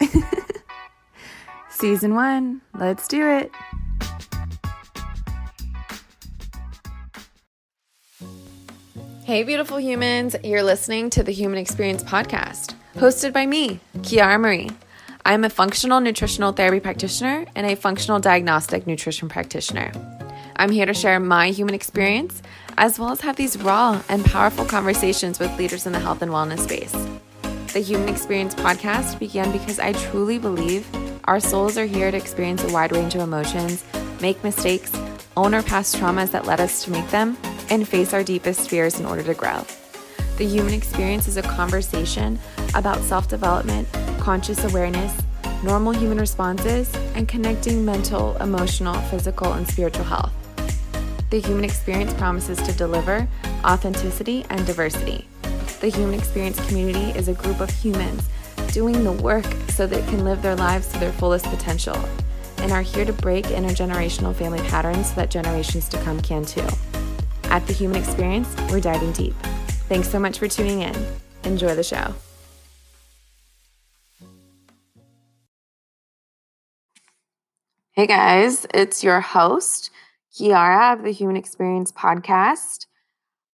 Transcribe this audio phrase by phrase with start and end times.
[1.70, 3.52] Season one, let's do it.
[9.24, 14.70] Hey, beautiful humans, you're listening to the Human Experience Podcast, hosted by me, Kiara Marie.
[15.26, 19.92] I'm a functional nutritional therapy practitioner and a functional diagnostic nutrition practitioner.
[20.56, 22.40] I'm here to share my human experience
[22.78, 26.30] as well as have these raw and powerful conversations with leaders in the health and
[26.30, 26.94] wellness space.
[27.78, 30.84] The Human Experience podcast began because I truly believe
[31.26, 33.84] our souls are here to experience a wide range of emotions,
[34.20, 34.90] make mistakes,
[35.36, 37.36] own our past traumas that led us to make them,
[37.70, 39.64] and face our deepest fears in order to grow.
[40.38, 42.40] The human experience is a conversation
[42.74, 43.86] about self development,
[44.18, 45.16] conscious awareness,
[45.62, 50.32] normal human responses, and connecting mental, emotional, physical, and spiritual health.
[51.30, 53.28] The human experience promises to deliver
[53.64, 55.28] authenticity and diversity.
[55.80, 58.28] The human experience community is a group of humans
[58.72, 61.96] doing the work so they can live their lives to their fullest potential
[62.58, 66.66] and are here to break intergenerational family patterns so that generations to come can too.
[67.44, 69.34] At The Human Experience, we're diving deep.
[69.88, 70.94] Thanks so much for tuning in.
[71.44, 72.12] Enjoy the show.
[77.92, 79.90] Hey guys, it's your host,
[80.32, 82.86] Kiara of the Human Experience Podcast.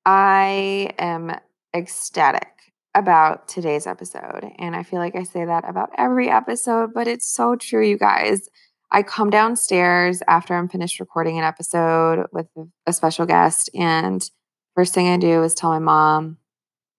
[0.07, 1.35] I am
[1.75, 2.49] ecstatic
[2.95, 4.49] about today's episode.
[4.59, 7.99] And I feel like I say that about every episode, but it's so true, you
[7.99, 8.49] guys.
[8.91, 12.47] I come downstairs after I'm finished recording an episode with
[12.87, 14.29] a special guest, and
[14.77, 16.39] first thing I do is tell my mom,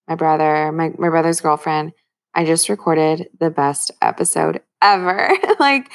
[0.07, 1.93] my brother, my, my brother's girlfriend,
[2.33, 5.31] I just recorded the best episode ever.
[5.59, 5.89] like,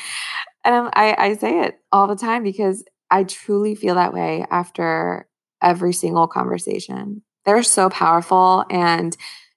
[0.64, 5.28] and I, I say it all the time because I truly feel that way after
[5.62, 7.23] every single conversation.
[7.44, 8.64] They're so powerful.
[8.70, 9.16] And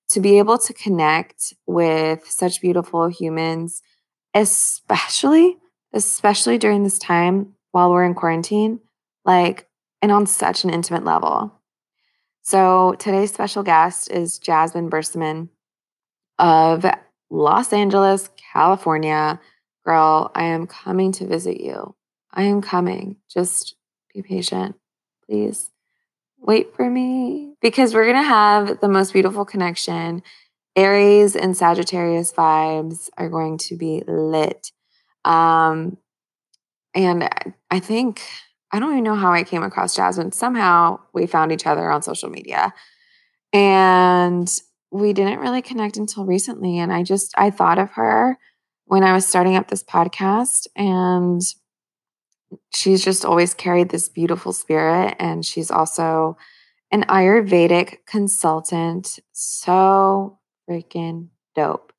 [0.10, 3.82] to be able to connect with such beautiful humans,
[4.34, 5.58] especially,
[5.94, 8.80] especially during this time while we're in quarantine,
[9.26, 9.68] like,
[10.02, 11.60] and on such an intimate level.
[12.42, 15.50] So today's special guest is Jasmine Bersamin
[16.38, 16.86] of
[17.30, 19.40] Los Angeles, California.
[19.86, 21.96] Girl, I am coming to visit you.
[22.32, 23.18] I am coming.
[23.30, 23.76] Just
[24.14, 24.76] be patient,
[25.26, 25.73] please
[26.44, 30.22] wait for me because we're going to have the most beautiful connection.
[30.76, 34.72] Aries and Sagittarius vibes are going to be lit.
[35.24, 35.98] Um,
[36.94, 37.30] and
[37.72, 38.22] I think,
[38.72, 40.32] I don't even know how I came across Jasmine.
[40.32, 42.74] Somehow we found each other on social media.
[43.52, 44.52] And
[44.92, 46.80] we didn't really connect until recently.
[46.80, 48.38] And I just, I thought of her
[48.86, 50.68] when I was starting up this podcast.
[50.76, 51.42] And
[52.74, 55.16] she's just always carried this beautiful spirit.
[55.20, 56.38] And she's also
[56.92, 59.20] an Ayurvedic consultant.
[59.32, 61.92] So freaking dope.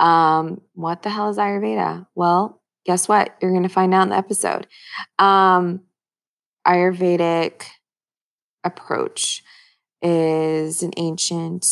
[0.00, 2.06] Um, what the hell is Ayurveda?
[2.14, 3.36] Well, guess what?
[3.40, 4.66] You're going to find out in the episode.
[5.18, 5.82] Um,
[6.66, 7.64] Ayurvedic
[8.64, 9.42] approach
[10.02, 11.66] is an ancient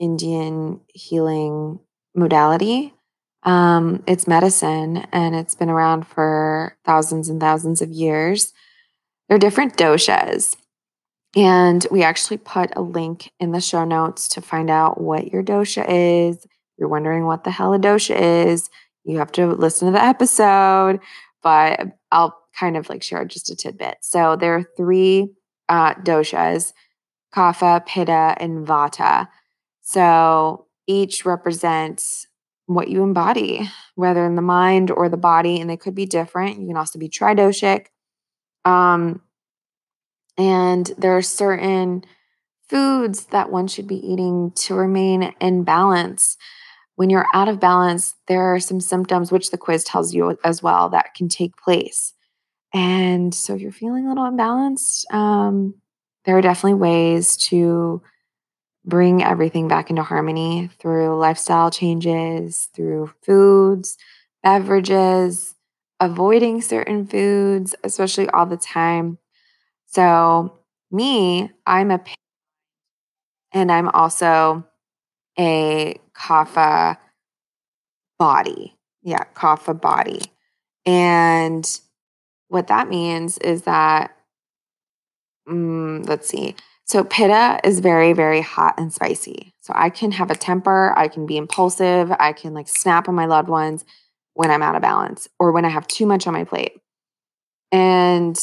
[0.00, 1.78] Indian healing
[2.14, 2.95] modality
[3.46, 8.52] um, it's medicine and it's been around for thousands and thousands of years.
[9.28, 10.56] There are different doshas.
[11.36, 15.44] And we actually put a link in the show notes to find out what your
[15.44, 16.44] dosha is.
[16.44, 18.68] If you're wondering what the hell a dosha is,
[19.04, 20.98] you have to listen to the episode,
[21.42, 21.80] but
[22.10, 23.98] I'll kind of like share just a tidbit.
[24.00, 25.28] So there are three
[25.68, 26.72] uh, doshas
[27.34, 29.28] kapha, pitta, and vata.
[29.82, 32.25] So each represents
[32.66, 36.60] what you embody, whether in the mind or the body, and they could be different.
[36.60, 37.86] You can also be tridoshic.
[38.64, 39.22] Um,
[40.36, 42.04] and there are certain
[42.68, 46.36] foods that one should be eating to remain in balance.
[46.96, 50.62] When you're out of balance, there are some symptoms, which the quiz tells you as
[50.62, 52.12] well, that can take place.
[52.74, 55.74] And so, if you're feeling a little imbalanced, um,
[56.24, 58.02] there are definitely ways to
[58.86, 63.96] bring everything back into harmony through lifestyle changes, through foods,
[64.42, 65.54] beverages,
[66.00, 69.18] avoiding certain foods, especially all the time.
[69.86, 70.58] So,
[70.90, 72.00] me, I'm a
[73.52, 74.64] and I'm also
[75.38, 76.98] a kapha
[78.18, 78.76] body.
[79.02, 80.20] Yeah, kapha body.
[80.84, 81.68] And
[82.48, 84.16] what that means is that,
[85.48, 86.54] um, let's see,
[86.86, 89.52] so pitta is very, very hot and spicy.
[89.60, 93.14] So I can have a temper, I can be impulsive, I can like snap on
[93.16, 93.84] my loved ones
[94.34, 96.80] when I'm out of balance or when I have too much on my plate.
[97.72, 98.38] And,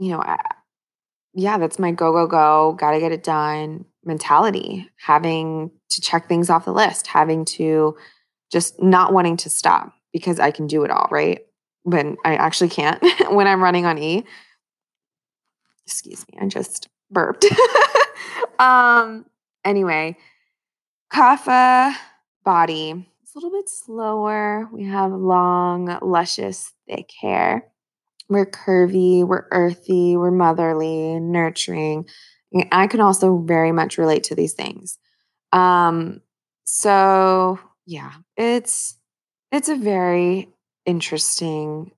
[0.00, 0.38] you know, I,
[1.34, 6.50] yeah, that's my go, go, go, gotta get it done mentality, having to check things
[6.50, 7.96] off the list, having to
[8.50, 11.46] just not wanting to stop because I can do it all, right?
[11.84, 13.00] When I actually can't
[13.30, 14.24] when I'm running on E.
[15.86, 17.46] Excuse me, I just burped.
[18.58, 19.26] um
[19.64, 20.16] anyway,
[21.12, 21.94] Kapha
[22.44, 23.06] body.
[23.22, 24.68] It's a little bit slower.
[24.72, 27.68] We have long, luscious, thick hair.
[28.28, 32.06] We're curvy, we're earthy, we're motherly, nurturing.
[32.70, 34.98] I can also very much relate to these things.
[35.52, 36.20] Um,
[36.64, 38.98] so yeah, it's
[39.50, 40.48] it's a very
[40.86, 41.92] interesting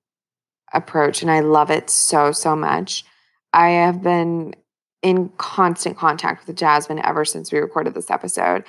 [0.73, 3.05] approach and I love it so so much.
[3.53, 4.55] I have been
[5.05, 8.65] in constant contact with Jasmine ever since we recorded this episode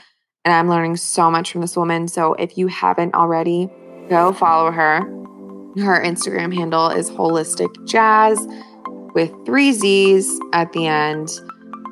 [0.46, 2.06] and I'm learning so much from this woman.
[2.06, 3.68] So if you haven't already,
[4.08, 5.00] go follow her.
[5.80, 8.46] Her Instagram handle is holistic jazz
[9.12, 11.30] with three Z's at the end.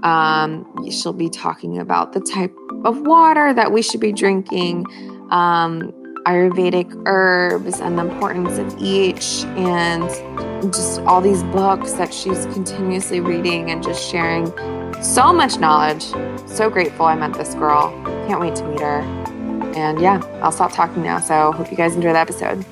[0.04, 2.54] Um, she'll be talking about the type
[2.84, 4.86] of water that we should be drinking,
[5.30, 5.92] um,
[6.26, 10.08] Ayurvedic herbs and the importance of each, and
[10.72, 14.46] just all these books that she's continuously reading and just sharing
[15.02, 16.02] so much knowledge.
[16.46, 17.90] So grateful I met this girl.
[18.26, 19.00] Can't wait to meet her.
[19.76, 21.20] And yeah, I'll stop talking now.
[21.20, 22.64] So hope you guys enjoy the episode.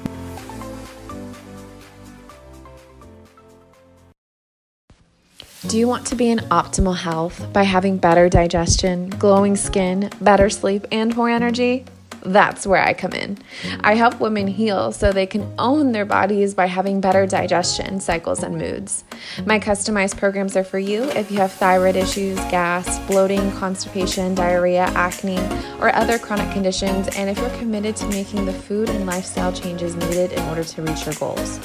[5.66, 10.50] Do you want to be in optimal health by having better digestion, glowing skin, better
[10.50, 11.84] sleep, and more energy?
[12.24, 13.36] That's where I come in.
[13.36, 13.80] Mm-hmm.
[13.82, 18.42] I help women heal so they can own their bodies by having better digestion, cycles,
[18.42, 19.04] and moods.
[19.44, 24.84] My customized programs are for you if you have thyroid issues, gas, bloating, constipation, diarrhea,
[24.94, 25.38] acne,
[25.80, 29.96] or other chronic conditions, and if you're committed to making the food and lifestyle changes
[29.96, 31.58] needed in order to reach your goals.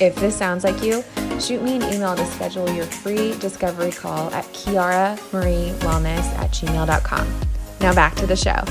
[0.00, 1.04] If this sounds like you,
[1.38, 7.40] shoot me an email to schedule your free discovery call at kiaramariewellness at gmail.com.
[7.80, 8.64] Now back to the show.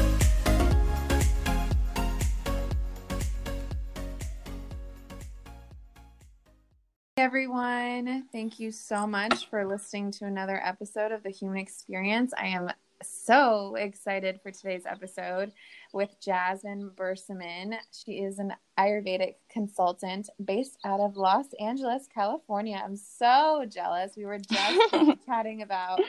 [7.21, 8.25] Everyone.
[8.31, 12.33] Thank you so much for listening to another episode of The Human Experience.
[12.35, 12.71] I am
[13.03, 15.53] so excited for today's episode
[15.93, 17.75] with Jasmine Bersamin.
[17.91, 22.81] She is an Ayurvedic consultant based out of Los Angeles, California.
[22.83, 24.13] I'm so jealous.
[24.17, 24.95] We were just
[25.27, 26.01] chatting about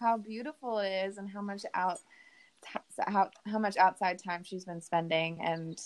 [0.00, 1.98] how beautiful it is and how much out
[3.08, 5.80] how how much outside time she's been spending and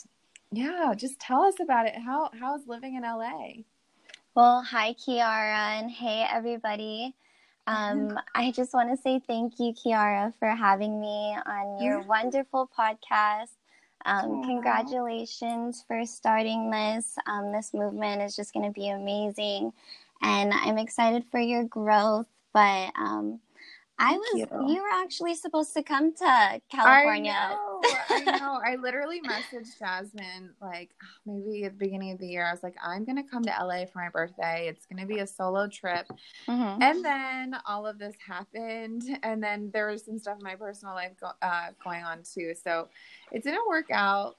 [0.53, 1.95] yeah, just tell us about it.
[1.97, 3.63] How how's living in LA?
[4.35, 7.15] Well, hi, Kiara, and hey, everybody.
[7.69, 12.69] Um, I just want to say thank you, Kiara, for having me on your wonderful
[12.77, 13.51] podcast.
[14.05, 17.17] Um, congratulations for starting this.
[17.27, 19.73] Um, this movement is just going to be amazing,
[20.21, 22.27] and I'm excited for your growth.
[22.53, 23.41] But um,
[23.99, 24.47] I was you.
[24.67, 24.83] you.
[24.83, 27.33] were actually supposed to come to California.
[27.33, 27.81] I know.
[28.11, 28.61] I know.
[28.65, 30.91] I literally messaged Jasmine like
[31.27, 32.47] maybe at the beginning of the year.
[32.47, 34.67] I was like, I'm gonna come to LA for my birthday.
[34.69, 36.07] It's gonna be a solo trip.
[36.49, 36.83] Mm-hmm.
[36.83, 40.95] And then all of this happened, and then there was some stuff in my personal
[40.95, 42.55] life go- uh, going on too.
[42.61, 42.89] So
[43.33, 44.37] it didn't work out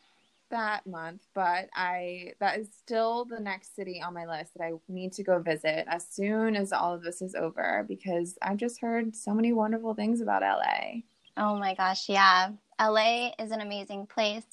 [0.55, 4.71] that month, but I that is still the next city on my list that I
[4.87, 8.79] need to go visit as soon as all of this is over because I've just
[8.79, 11.01] heard so many wonderful things about LA.
[11.37, 12.51] Oh my gosh, yeah.
[12.79, 14.45] LA is an amazing place.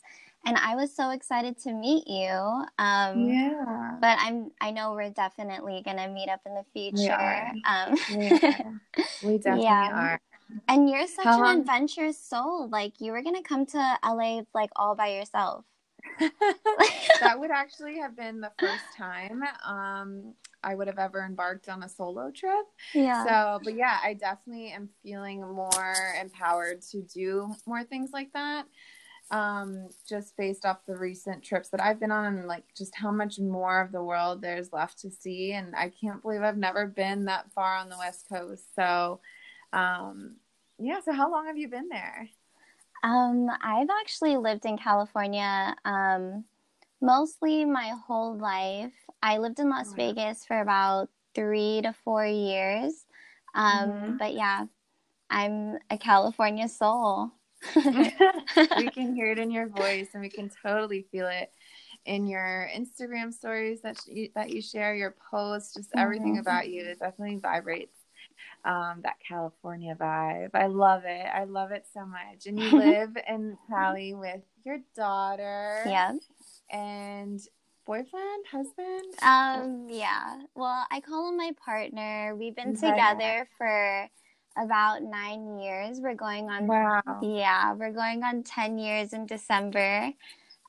[0.45, 2.29] And I was so excited to meet you.
[2.79, 3.97] Um, yeah.
[4.01, 4.51] But I'm.
[4.61, 7.53] I know we're definitely gonna meet up in the future.
[7.55, 7.63] We.
[7.65, 8.81] Um, we, are.
[9.23, 9.91] we definitely yeah.
[9.95, 10.21] are.
[10.67, 11.61] And you're such How an long?
[11.61, 12.69] adventurous soul.
[12.69, 15.65] Like you were gonna come to LA like all by yourself.
[17.21, 21.83] that would actually have been the first time um, I would have ever embarked on
[21.83, 22.67] a solo trip.
[22.95, 23.25] Yeah.
[23.25, 28.67] So, but yeah, I definitely am feeling more empowered to do more things like that.
[29.31, 33.11] Um, just based off the recent trips that I've been on and like just how
[33.11, 35.53] much more of the world there's left to see.
[35.53, 38.75] And I can't believe I've never been that far on the West Coast.
[38.77, 39.21] So,
[39.73, 40.37] um,
[40.79, 41.01] yeah.
[41.01, 42.29] So, how long have you been there?
[43.03, 46.45] Um, I've actually lived in California um,
[47.01, 48.93] mostly my whole life.
[49.23, 53.05] I lived in Las Vegas for about three to four years.
[53.55, 54.17] Um, mm-hmm.
[54.19, 54.67] But yeah,
[55.31, 57.31] I'm a California soul.
[57.77, 61.53] we can hear it in your voice and we can totally feel it
[62.05, 66.41] in your Instagram stories that you, that you share, your posts, just everything mm-hmm.
[66.41, 66.83] about you.
[66.83, 67.97] It definitely vibrates
[68.65, 70.51] um, that California vibe.
[70.55, 71.27] I love it.
[71.27, 72.47] I love it so much.
[72.47, 75.83] And you live in Cali with your daughter.
[75.87, 76.13] Yeah.
[76.71, 77.41] And
[77.87, 79.15] boyfriend, husband?
[79.23, 80.43] Um, yeah.
[80.55, 82.35] Well, I call him my partner.
[82.37, 84.09] We've been together for
[84.57, 85.99] about nine years.
[86.01, 87.03] We're going on wow.
[87.23, 90.13] Yeah, we're going on ten years in December.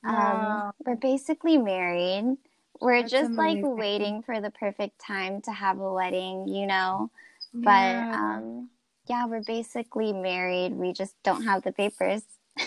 [0.06, 2.36] Um, we're basically married.
[2.80, 3.62] We're That's just amazing.
[3.62, 7.10] like waiting for the perfect time to have a wedding, you know.
[7.54, 8.36] But Yeah.
[8.38, 8.68] um,
[9.06, 10.72] yeah, we're basically married.
[10.74, 12.22] We just don't have the papers.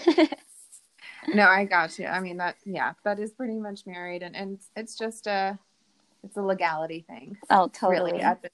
[1.33, 2.05] no, I got you.
[2.07, 5.57] I mean that yeah, that is pretty much married and, and it's just a
[6.23, 7.37] it's a legality thing.
[7.49, 8.11] oh, totally.
[8.11, 8.51] Really at this.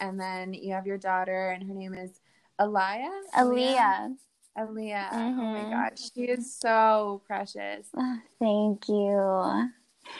[0.00, 2.20] And then you have your daughter and her name is
[2.60, 3.10] Aliyah.
[3.36, 4.14] Aaliyah.
[4.56, 5.08] Aaliyah.
[5.12, 5.70] Oh my Mhm.
[5.70, 5.98] god.
[5.98, 7.88] She is so precious.
[7.96, 9.70] Oh, thank you.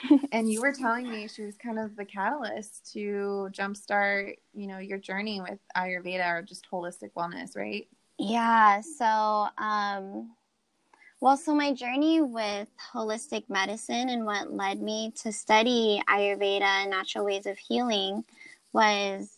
[0.33, 4.79] and you were telling me she was kind of the catalyst to jumpstart, you know,
[4.79, 7.87] your journey with Ayurveda or just holistic wellness, right?
[8.19, 10.31] Yeah, so um
[11.21, 16.91] well, so my journey with holistic medicine and what led me to study Ayurveda and
[16.91, 18.25] natural ways of healing
[18.75, 19.31] was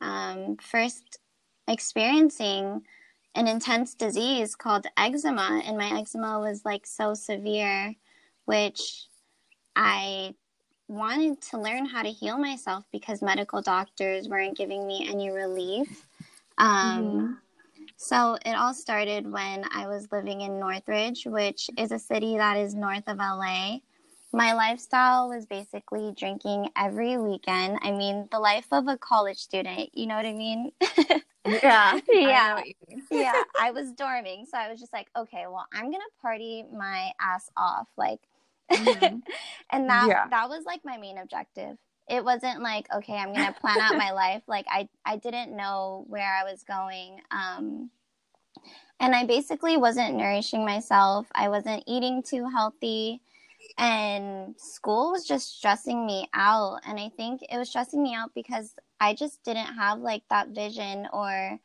[0.00, 1.18] um, first
[1.66, 2.82] experiencing
[3.34, 5.60] an intense disease called eczema.
[5.64, 7.96] And my eczema was like so severe,
[8.44, 9.06] which
[9.76, 10.34] I
[10.88, 16.06] wanted to learn how to heal myself because medical doctors weren't giving me any relief.
[16.58, 17.38] Um, Mhm.
[17.96, 22.56] So it all started when I was living in Northridge, which is a city that
[22.56, 23.80] is north of LA.
[24.32, 27.78] My lifestyle was basically drinking every weekend.
[27.82, 30.72] I mean, the life of a college student, you know what I mean?
[31.46, 32.00] Yeah.
[32.08, 32.28] Yeah.
[32.28, 33.06] I know what you mean.
[33.10, 34.46] yeah, I was dorming.
[34.46, 37.88] So I was just like, okay, well, I'm going to party my ass off.
[37.96, 38.20] Like,
[38.72, 39.22] Mhm.
[39.70, 40.28] and that, Yeah.
[40.30, 41.76] that was like my main objective.
[42.08, 44.42] It wasn't like, okay, I'm going to plan out my life.
[44.48, 47.20] Like I, I didn't know where I was going.
[47.30, 47.90] Um,
[49.00, 51.26] and I basically wasn't nourishing myself.
[51.34, 53.20] I wasn't eating too healthy
[53.78, 58.30] and school was just stressing me out and i think it was stressing me out
[58.34, 61.58] because i just didn't have like that vision or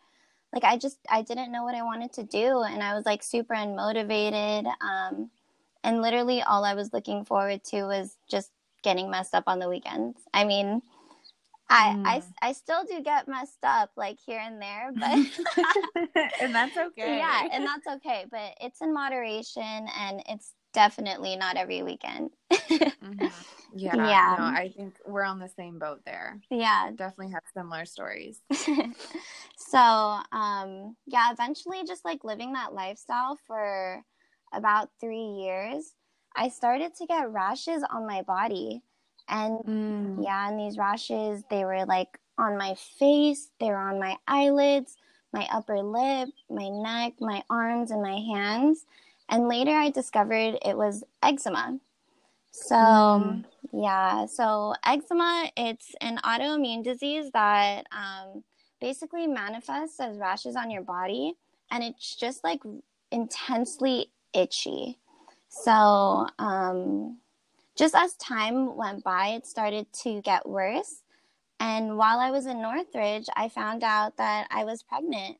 [0.53, 3.23] like i just i didn't know what i wanted to do and i was like
[3.23, 5.29] super unmotivated um
[5.83, 8.51] and literally all i was looking forward to was just
[8.83, 10.81] getting messed up on the weekends i mean
[11.71, 12.23] I, I, Mm.
[12.41, 15.11] I still do get messed up like here and there, but
[16.41, 17.17] and that's okay.
[17.19, 18.25] yeah, and that's okay.
[18.31, 19.61] But it's in moderation,
[19.95, 22.31] and it's definitely not every weekend.
[22.51, 23.29] Mhm.
[23.75, 23.95] Yeah.
[23.95, 24.35] Yeah.
[24.39, 26.39] No, I think we're on the same boat there.
[26.49, 26.89] yeah.
[26.95, 28.41] Definitely have similar stories.
[29.57, 29.77] so,
[30.31, 34.03] um, yeah, eventually, just like living that lifestyle for
[34.53, 35.93] about three years,
[36.35, 38.81] I started to get rashes on my body,
[39.27, 40.23] and Mm.
[40.23, 44.97] yeah, and these rashes they were like on my face, they were on my eyelids,
[45.33, 48.85] my upper lip, my neck, my arms, and my hands.
[49.29, 51.79] And later I discovered it was eczema.
[52.51, 53.45] So, Mm.
[53.71, 58.43] yeah, so eczema, it's an autoimmune disease that um,
[58.81, 61.35] basically manifests as rashes on your body,
[61.71, 62.61] and it's just like
[63.11, 64.99] intensely itchy.
[65.49, 67.17] So, um,
[67.75, 71.01] just as time went by, it started to get worse.
[71.59, 75.37] And while I was in Northridge, I found out that I was pregnant.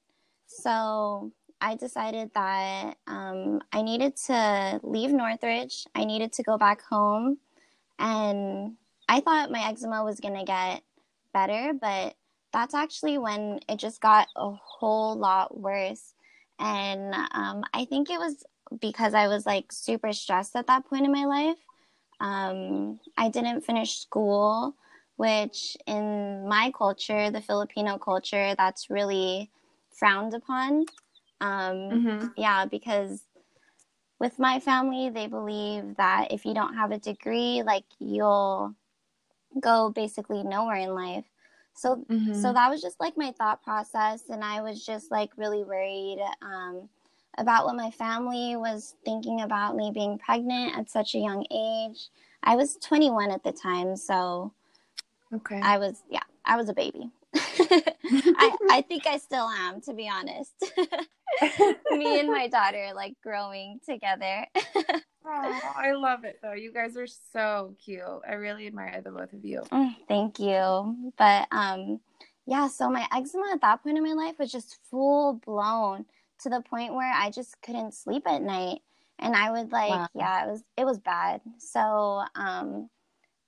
[0.47, 1.31] So
[1.61, 5.85] I decided that um, I needed to leave Northridge.
[5.95, 7.37] I needed to go back home.
[7.99, 8.75] And
[9.07, 10.81] I thought my eczema was going to get
[11.33, 12.15] better, but
[12.53, 16.13] that's actually when it just got a whole lot worse.
[16.59, 18.43] And um, I think it was
[18.81, 21.57] because I was like super stressed at that point in my life.
[22.19, 24.75] Um, I didn't finish school,
[25.17, 29.51] which in my culture, the Filipino culture, that's really
[29.91, 30.85] frowned upon.
[31.41, 32.33] Um, Mhm.
[32.37, 33.23] Yeah, because
[34.19, 38.75] with my family, they believe that if you don't have a degree, like you'll
[39.59, 41.25] go basically nowhere in life.
[41.73, 42.33] So Mhm.
[42.35, 46.19] so that was just like my thought process and i was just like really worried
[46.41, 46.89] um,
[47.37, 52.09] about what my family was thinking about me being pregnant at such a young age
[52.43, 54.51] i was 21 at the time so
[55.33, 55.59] okay.
[55.61, 60.09] i was yeah i was a baby I, I think i still am to be
[60.09, 60.53] honest
[61.91, 64.45] me and my daughter like growing together
[65.31, 66.53] Oh, I love it though.
[66.53, 68.01] You guys are so cute.
[68.27, 69.61] I really admire the both of you.
[69.71, 71.11] Mm, Thank you.
[71.17, 71.99] But um
[72.45, 76.05] yeah, so my eczema at that point in my life was just full blown
[76.39, 78.81] to the point where I just couldn't sleep at night.
[79.19, 80.07] And I would like Wow.
[80.15, 81.41] yeah, it was it was bad.
[81.57, 82.89] So um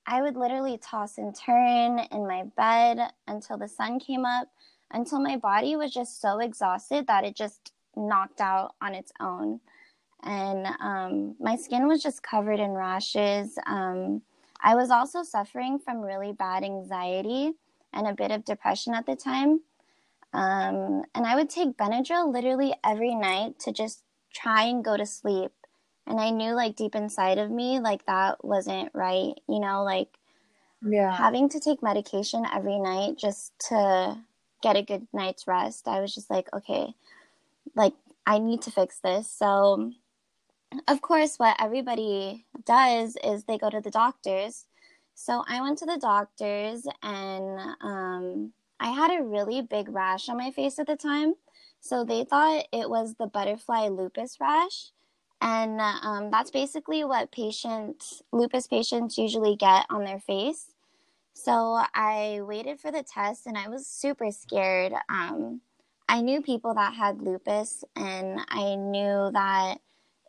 [0.05, 4.49] I would literally toss and turn in my bed until the sun came up,
[4.91, 9.59] until my body was just so exhausted that it just knocked out on its own.
[10.23, 13.57] And um, my skin was just covered in rashes.
[13.65, 14.21] Um,
[14.61, 17.53] I was also suffering from really bad anxiety
[17.93, 19.61] and a bit of depression at the time.
[20.33, 25.05] Um, and I would take Benadryl literally every night to just try and go to
[25.05, 25.51] sleep.
[26.07, 30.17] And I knew like deep inside of me, like that wasn't right, you know, like
[30.81, 31.17] Yeah.
[31.17, 34.17] having to take medication every night just to
[34.61, 35.87] get a good night's rest.
[35.87, 36.93] I was just like, okay,
[37.75, 37.93] like
[38.25, 39.29] I need to fix this.
[39.29, 39.91] So,
[40.87, 44.65] of course, what everybody does is they go to the doctors.
[45.15, 50.37] So I went to the doctors and um, I had a really big rash on
[50.37, 51.35] my face at the time.
[51.79, 54.91] So they thought it was the butterfly lupus rash.
[55.39, 60.73] And um, that's basically what patients, lupus patients usually get on their face.
[61.33, 64.93] So I waited for the test and I was super scared.
[65.09, 65.61] Um,
[66.09, 69.77] I knew people that had lupus and I knew that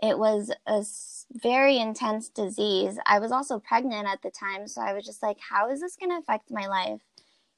[0.02, 0.85] it was a
[1.32, 2.99] very intense disease.
[3.06, 5.97] I was also pregnant at the time, so I was just like, how is this
[5.97, 7.00] going to affect my life?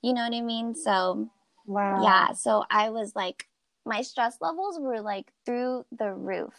[0.05, 0.75] You know what I mean?
[0.75, 1.31] So,
[1.67, 2.03] Wow.
[2.03, 3.49] yeah, so I was like,
[3.87, 6.55] my stress levels were like through the roof.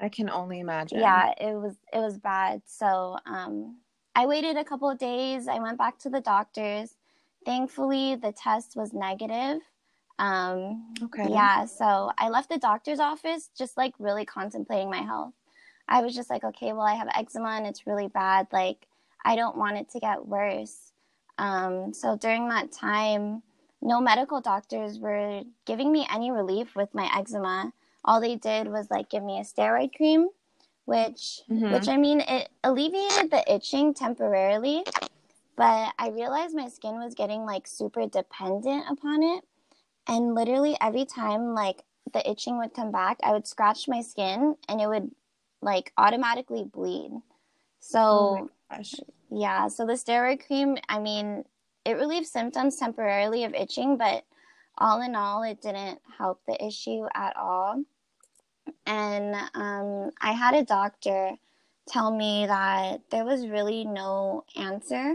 [0.00, 0.98] I can only imagine.
[1.00, 2.62] Yeah, it was it was bad.
[2.66, 3.78] So, um
[4.14, 5.48] I waited a couple of days.
[5.48, 6.96] I went back to the doctors.
[7.44, 9.60] Thankfully, the test was negative.
[10.18, 11.28] Um Okay.
[11.28, 15.34] yeah, so I left the doctor's office just like really contemplating my health.
[15.88, 18.48] I was just like, okay, well, I have eczema and it's really bad.
[18.52, 18.88] Like,
[19.24, 20.93] I don't want it to get worse.
[21.38, 23.42] Um, so during that time,
[23.82, 27.72] no medical doctors were giving me any relief with my eczema.
[28.04, 30.28] All they did was like give me a steroid cream,
[30.84, 31.72] which, Mhm.
[31.72, 34.84] which I mean, it alleviated the itching temporarily,
[35.56, 39.44] but I realized my skin was getting like super dependent upon it
[40.06, 44.54] and literally every time like the itching would come back i would scratch my skin
[44.68, 45.10] and it would
[45.62, 47.10] like automatically bleed
[47.80, 48.50] so Oh.
[49.34, 51.44] Yeah so the steroid cream i mean
[51.84, 54.24] it relieved symptoms temporarily of itching but
[54.78, 57.82] all in all it didn't help the issue at all
[58.86, 61.32] and um, i had a doctor
[61.86, 65.14] tell me that there was really no answer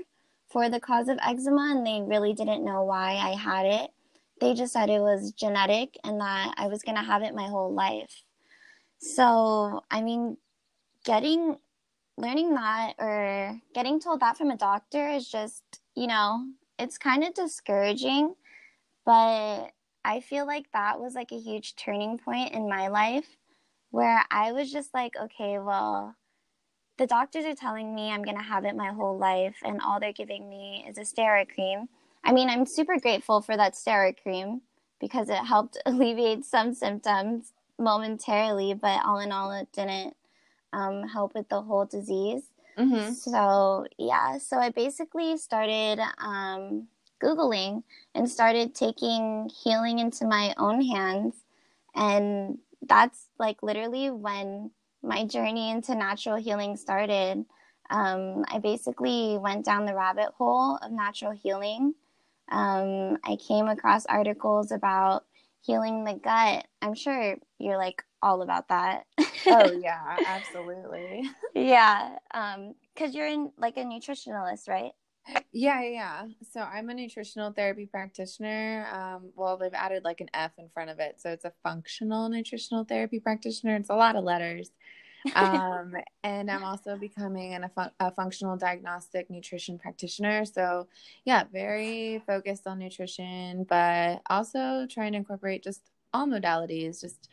[0.49, 3.91] for the cause of eczema and they really didn't know why i had it
[4.39, 7.47] they just said it was genetic and that I was going to have it my
[7.47, 8.23] whole life.
[8.99, 10.37] So, I mean,
[11.05, 11.57] getting,
[12.19, 15.63] learning that or getting told that from a doctor is just,
[15.95, 16.45] you know,
[16.77, 18.35] it's kind of discouraging.
[19.05, 19.71] But
[20.03, 23.37] I feel like that was like a huge turning point in my life
[23.91, 26.15] where I was just like, okay, well,
[26.97, 29.99] the doctors are telling me I'm going to have it my whole life, and all
[29.99, 31.87] they're giving me is a steroid cream.
[32.23, 34.61] I mean, I'm super grateful for that steroid cream
[34.99, 40.15] because it helped alleviate some symptoms momentarily, but all in all, it didn't
[40.73, 42.51] um, help with the whole disease.
[42.77, 43.13] Mhm.
[43.13, 46.87] So, yeah, so I basically started um,
[47.21, 47.83] Googling
[48.15, 51.35] and started taking healing into my own hands.
[51.95, 54.71] And that's like literally when
[55.03, 57.45] my journey into natural healing started.
[57.89, 61.95] Um, I basically went down the rabbit hole of natural healing.
[62.51, 65.25] Um, I came across articles about
[65.61, 66.67] healing the gut.
[66.81, 69.05] I'm sure you're like all about that.
[69.47, 71.29] Oh yeah, absolutely.
[71.55, 72.17] yeah.
[72.33, 74.91] Um, cause you're in like a nutritionalist, right?
[75.51, 76.25] Yeah, yeah, yeah.
[76.51, 78.87] So I'm a nutritional therapy practitioner.
[78.91, 82.29] Um, well, they've added like an F in front of it, so it's a functional
[82.29, 83.75] nutritional therapy practitioner.
[83.75, 84.71] It's a lot of letters.
[85.35, 90.45] um, and I'm also becoming an, a, fun- a functional diagnostic nutrition practitioner.
[90.45, 90.87] So,
[91.25, 95.81] yeah, very focused on nutrition, but also trying to incorporate just
[96.13, 97.29] all modalities, just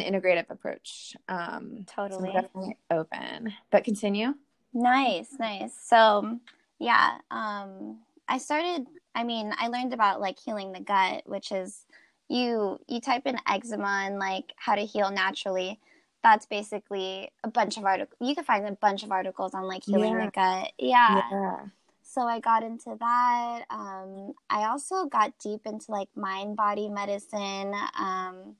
[0.00, 1.16] an integrative approach.
[1.28, 2.32] Um, so Totally.
[2.32, 3.52] definitely open.
[3.70, 4.34] But continue.
[4.72, 5.72] Nice, nice.
[5.82, 6.38] So,
[6.78, 8.86] yeah, um, I started.
[9.14, 11.86] I mean, I learned about like healing the gut, which is
[12.28, 15.78] you you type in eczema and like how to heal naturally.
[16.22, 18.16] That's basically a bunch of articles.
[18.20, 20.24] You can find a bunch of articles on like healing Yeah.
[20.24, 20.72] the gut.
[20.78, 21.22] Yeah.
[21.30, 21.56] Yeah.
[22.02, 23.64] So I got into that.
[23.70, 28.56] Um, I also got deep into like mind body medicine, um,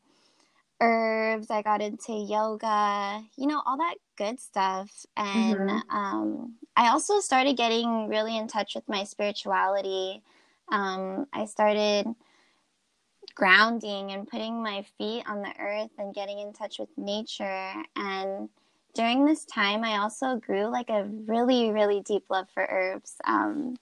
[0.84, 1.50] herbs.
[1.50, 5.06] I got into yoga, you know, all that good stuff.
[5.16, 5.82] And Mhm.
[5.90, 10.22] um, I also started getting really in touch with my spirituality.
[10.70, 12.14] Um, I started
[13.34, 17.74] grounding and putting my feet on the earth and getting in touch with nature.
[17.96, 18.48] And
[18.94, 23.14] during this time, I also grew like a really, really deep love for herbs.
[23.24, 23.76] Um,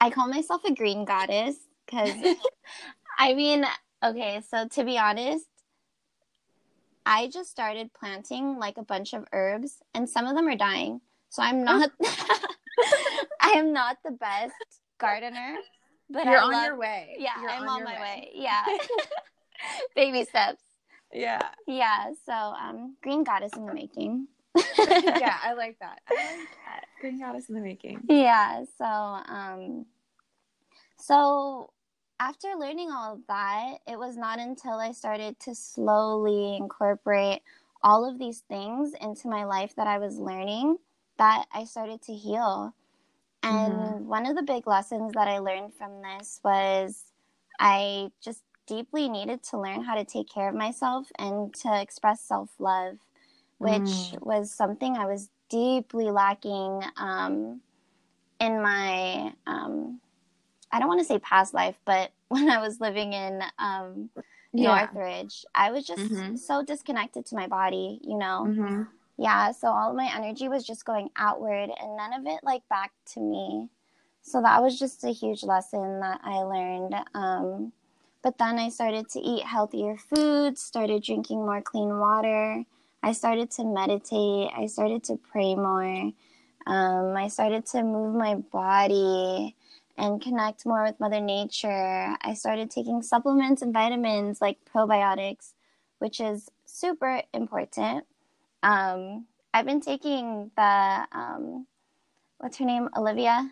[0.00, 2.22] I call myself a green goddess because
[3.18, 3.64] I mean,
[4.04, 5.46] okay, so to be honest,
[7.08, 11.00] I just started planting like a bunch of herbs and some of them are dying.
[11.30, 11.90] So I'm not
[13.40, 14.52] I am not the best
[14.98, 15.56] gardener,
[16.10, 17.16] but You're I on love, your way.
[17.18, 18.30] Yeah, You're I'm on, your my way.
[18.34, 18.62] Yeah.
[19.96, 20.62] Baby steps.
[21.10, 21.48] Yeah.
[21.66, 24.28] Yeah, so um green goddess in the making.
[24.54, 26.00] yeah, I like that.
[26.10, 26.84] I like that.
[27.00, 28.02] Green goddess in the making.
[28.08, 28.64] Yeah.
[28.76, 29.86] So, um,
[30.98, 31.70] so
[32.20, 37.42] after learning all of that, it was not until I started to slowly incorporate
[37.82, 40.78] all of these things into my life that I was learning
[41.18, 42.74] that I started to heal.
[43.42, 44.06] And mm-hmm.
[44.06, 47.04] one of the big lessons that I learned from this was
[47.60, 52.20] I just deeply needed to learn how to take care of myself and to express
[52.20, 52.98] self love,
[53.58, 54.22] which mm.
[54.22, 57.60] was something I was deeply lacking um,
[58.40, 60.00] in my, um,
[60.70, 64.10] I don't want to say past life, but when I was living in um,
[64.52, 64.86] yeah.
[64.92, 66.36] Northridge, I was just mm-hmm.
[66.36, 68.46] so disconnected to my body, you know?
[68.48, 68.82] Mm-hmm.
[69.20, 72.92] Yeah, so all my energy was just going outward and none of it like back
[73.14, 73.68] to me.
[74.22, 76.94] So that was just a huge lesson that I learned.
[77.14, 77.72] Um,
[78.22, 82.64] but then I started to eat healthier foods, started drinking more clean water.
[83.02, 84.50] I started to meditate.
[84.56, 86.12] I started to pray more.
[86.66, 89.56] Um, I started to move my body
[89.98, 92.16] and connect more with Mother Nature.
[92.22, 95.52] I started taking supplements and vitamins like probiotics,
[95.98, 98.04] which is super important.
[98.62, 101.66] Um, I've been taking the, um,
[102.38, 102.88] what's her name?
[102.96, 103.50] Olivia?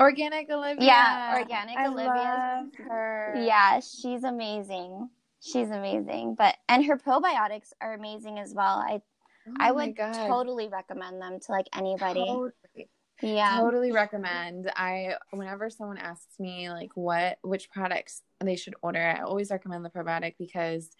[0.00, 0.84] Organic Olivia.
[0.84, 2.12] Yeah, Organic I Olivia.
[2.12, 3.34] Love her.
[3.38, 5.08] Yeah, she's amazing.
[5.40, 6.34] She's amazing.
[6.36, 8.78] But and her probiotics are amazing as well.
[8.78, 9.00] I
[9.48, 10.12] oh I would God.
[10.12, 12.26] totally recommend them to like anybody.
[13.22, 13.58] Yeah.
[13.60, 14.70] Totally recommend.
[14.76, 19.84] I whenever someone asks me like what which products they should order, I always recommend
[19.84, 20.90] the probiotic because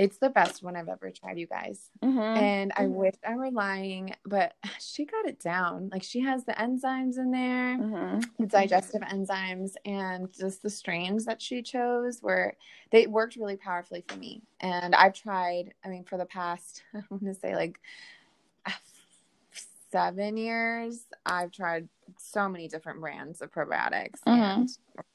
[0.00, 1.90] it's the best one I've ever tried, you guys.
[2.02, 2.18] Mm-hmm.
[2.18, 2.94] And I mm-hmm.
[2.94, 5.90] wish I were lying, but she got it down.
[5.92, 8.20] Like she has the enzymes in there, mm-hmm.
[8.38, 12.54] the digestive enzymes, and just the strains that she chose were
[12.90, 14.42] they worked really powerfully for me.
[14.60, 15.74] And I've tried.
[15.84, 17.78] I mean, for the past, I want to say like
[19.90, 24.20] seven years, I've tried so many different brands of probiotics.
[24.26, 24.60] Mm-hmm.
[24.62, 24.68] And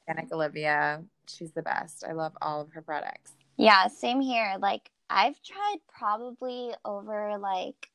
[0.08, 2.04] Organic Olivia, she's the best.
[2.08, 3.32] I love all of her products.
[3.56, 4.54] Yeah, same here.
[4.58, 7.90] Like I've tried probably over like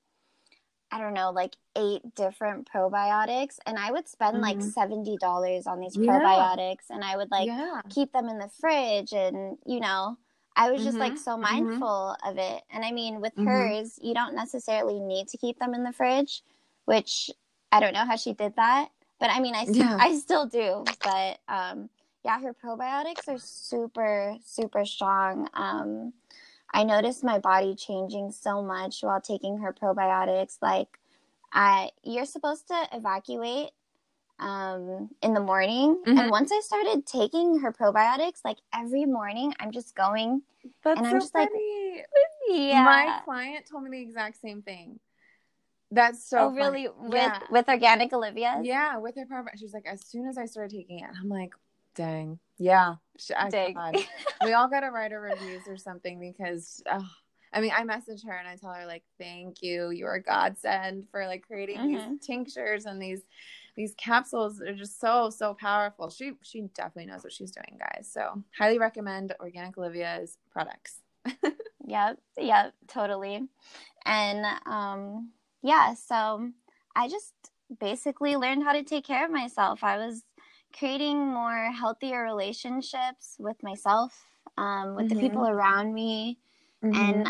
[0.93, 4.43] I don't know, like eight different probiotics, and I would spend mm-hmm.
[4.43, 6.19] like seventy dollars on these yeah.
[6.19, 7.81] probiotics, and I would like yeah.
[7.89, 10.17] keep them in the fridge, and you know,
[10.55, 11.13] I was just mm-hmm.
[11.13, 11.41] like so mm-hmm.
[11.41, 12.29] mindful mm-hmm.
[12.29, 12.63] of it.
[12.71, 13.47] And I mean, with mm-hmm.
[13.47, 16.43] hers, you don't necessarily need to keep them in the fridge,
[16.85, 17.29] which
[17.71, 18.89] I don't know how she did that,
[19.19, 19.97] but I mean, I yeah.
[20.01, 21.89] I still do, but um,
[22.23, 25.47] yeah, her probiotics are super, super strong.
[25.53, 26.13] Um,
[26.73, 30.57] I noticed my body changing so much while taking her probiotics.
[30.61, 30.87] Like,
[31.53, 33.71] I you're supposed to evacuate
[34.39, 36.17] um, in the morning, mm-hmm.
[36.17, 40.41] and once I started taking her probiotics, like every morning, I'm just going,
[40.83, 41.45] That's and I'm so just funny.
[41.95, 42.05] like,
[42.49, 42.83] yeah.
[42.83, 44.99] My client told me the exact same thing.
[45.91, 46.37] That's so.
[46.37, 46.87] Oh, really?
[46.87, 47.39] With yeah.
[47.49, 48.59] with organic Olivia?
[48.63, 49.59] Yeah, with her probiotics.
[49.59, 51.51] She's like, as soon as I started taking it, I'm like,
[51.95, 52.39] Dang.
[52.57, 52.95] Yeah.
[53.49, 53.75] Dang.
[54.43, 57.07] we all got to write our reviews or something because, oh,
[57.53, 60.23] I mean, I message her and I tell her like, "Thank you, you are a
[60.23, 62.11] godsend for like creating mm-hmm.
[62.11, 63.21] these tinctures and these
[63.75, 68.09] these capsules are just so so powerful." She she definitely knows what she's doing, guys.
[68.09, 71.01] So highly recommend Organic Olivia's products.
[71.85, 73.49] yep, yep, totally.
[74.05, 76.49] And um, yeah, so
[76.95, 77.33] I just
[77.79, 79.83] basically learned how to take care of myself.
[79.83, 80.23] I was
[80.77, 84.25] creating more healthier relationships with myself,
[84.57, 85.15] um, with mm-hmm.
[85.15, 86.37] the people around me.
[86.83, 86.95] Mm-hmm.
[86.95, 87.29] And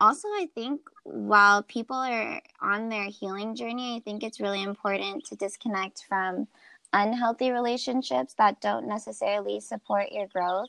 [0.00, 5.24] also, I think while people are on their healing journey, I think it's really important
[5.26, 6.48] to disconnect from
[6.92, 10.68] unhealthy relationships that don't necessarily support your growth.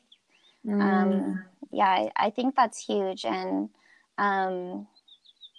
[0.67, 0.81] Um, mm.
[0.81, 3.25] Um, yeah, I, I, think that's huge.
[3.25, 3.69] And
[4.17, 4.87] um,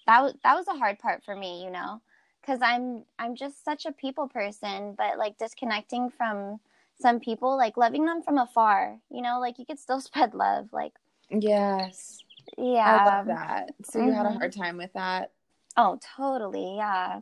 [0.06, 2.00] that, w- that was a hard part for me, you know
[2.44, 6.60] because I'm I'm just such a people person, but like disconnecting from
[7.00, 10.68] some people, like loving them from afar, you know, like you could still spread love,
[10.72, 10.92] like
[11.30, 12.18] yes,
[12.58, 13.70] yeah, I love that.
[13.84, 14.14] So you mm-hmm.
[14.14, 14.38] had a mm-hmm.
[14.38, 15.32] hard time with that?
[15.76, 17.20] Oh, totally, yeah.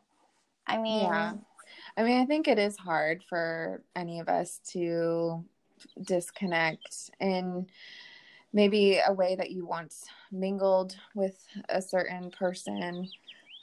[0.67, 1.35] I mean, yeah.
[1.97, 5.45] I mean, I think it is hard for any of us to
[6.03, 7.67] disconnect in
[8.53, 13.09] maybe a way that you once mingled with a certain person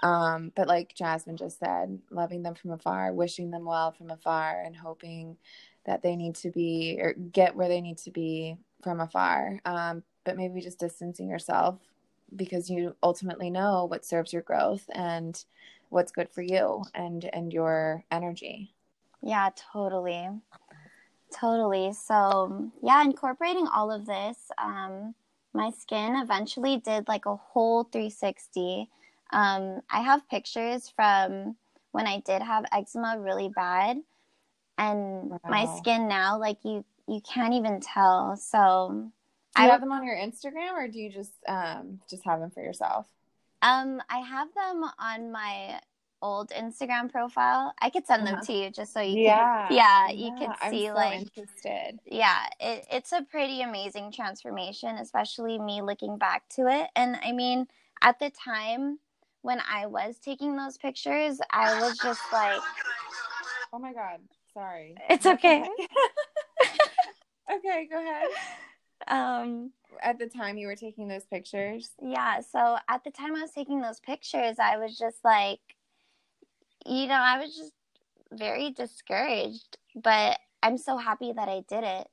[0.02, 4.62] um, but like Jasmine just said, loving them from afar, wishing them well from afar,
[4.65, 5.38] and hoping
[5.86, 9.60] that they need to be or get where they need to be from afar.
[9.65, 11.80] Um, but maybe just distancing yourself
[12.36, 15.43] because you ultimately know what serves your growth and
[15.89, 18.73] what's good for you and and your energy.
[19.21, 20.30] Yeah, totally.
[21.37, 21.93] Totally.
[21.93, 25.13] So, yeah, incorporating all of this, um,
[25.53, 28.89] my skin eventually did like a whole 360
[29.31, 31.55] Um, I have pictures from
[31.91, 33.97] when I did have eczema really bad,
[34.77, 35.39] and wow.
[35.47, 38.35] my skin now, like you, you can't even tell.
[38.37, 39.11] So,
[39.55, 42.39] do you I have them on your Instagram, or do you just um, just have
[42.39, 43.05] them for yourself?
[43.61, 45.79] Um, I have them on my
[46.21, 47.73] old Instagram profile.
[47.82, 48.36] I could send uh-huh.
[48.36, 49.67] them to you just so you yeah.
[49.67, 51.99] can yeah, you yeah, could see so like interested.
[52.05, 56.89] Yeah, it, it's a pretty amazing transformation, especially me looking back to it.
[56.95, 57.67] And I mean,
[58.01, 58.99] at the time
[59.41, 62.62] when I was taking those pictures, I was just like
[63.71, 64.19] Oh my god,
[64.53, 64.95] sorry.
[65.10, 65.63] It's okay.
[67.53, 68.27] okay, go ahead.
[69.08, 71.91] Um at the time you were taking those pictures?
[72.01, 75.60] Yeah, so at the time I was taking those pictures, I was just like
[76.89, 77.73] you know, I was just
[78.32, 82.08] very discouraged, but I'm so happy that I did it.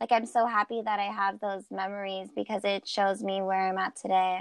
[0.00, 3.78] Like, I'm so happy that I have those memories because it shows me where I'm
[3.78, 4.40] at today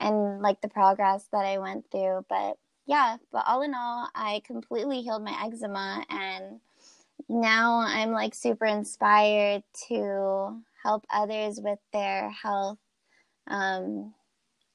[0.00, 2.26] and like the progress that I went through.
[2.28, 6.60] But yeah, but all in all, I completely healed my eczema and
[7.28, 12.78] now I'm like super inspired to help others with their health
[13.46, 14.14] um,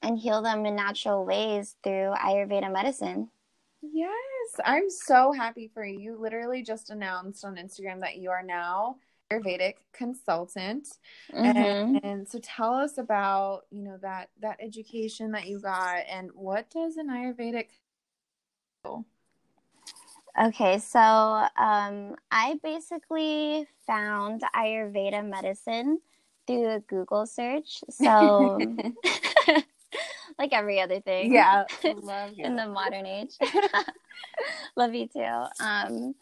[0.02, 3.30] and heal them in natural ways through Ayurveda medicine.
[3.82, 4.12] Yes,
[4.64, 5.98] I'm so happy for you.
[5.98, 8.96] You literally just announced on Instagram that you are now
[9.32, 10.88] Ayurvedic consultant,
[11.32, 11.44] mm-hmm.
[11.44, 16.30] and, and, so tell us about you know that that education that you got, and
[16.32, 17.66] what does an Ayurvedic
[18.84, 19.04] do?
[20.40, 26.00] Okay, so um, I basically found Ayurveda medicine
[26.46, 27.80] through a Google search.
[27.90, 28.58] So
[30.38, 31.32] like every other thing.
[31.32, 32.44] Yeah, love you.
[32.44, 33.32] in the modern age.
[34.76, 35.44] love you too.
[35.60, 36.14] Um,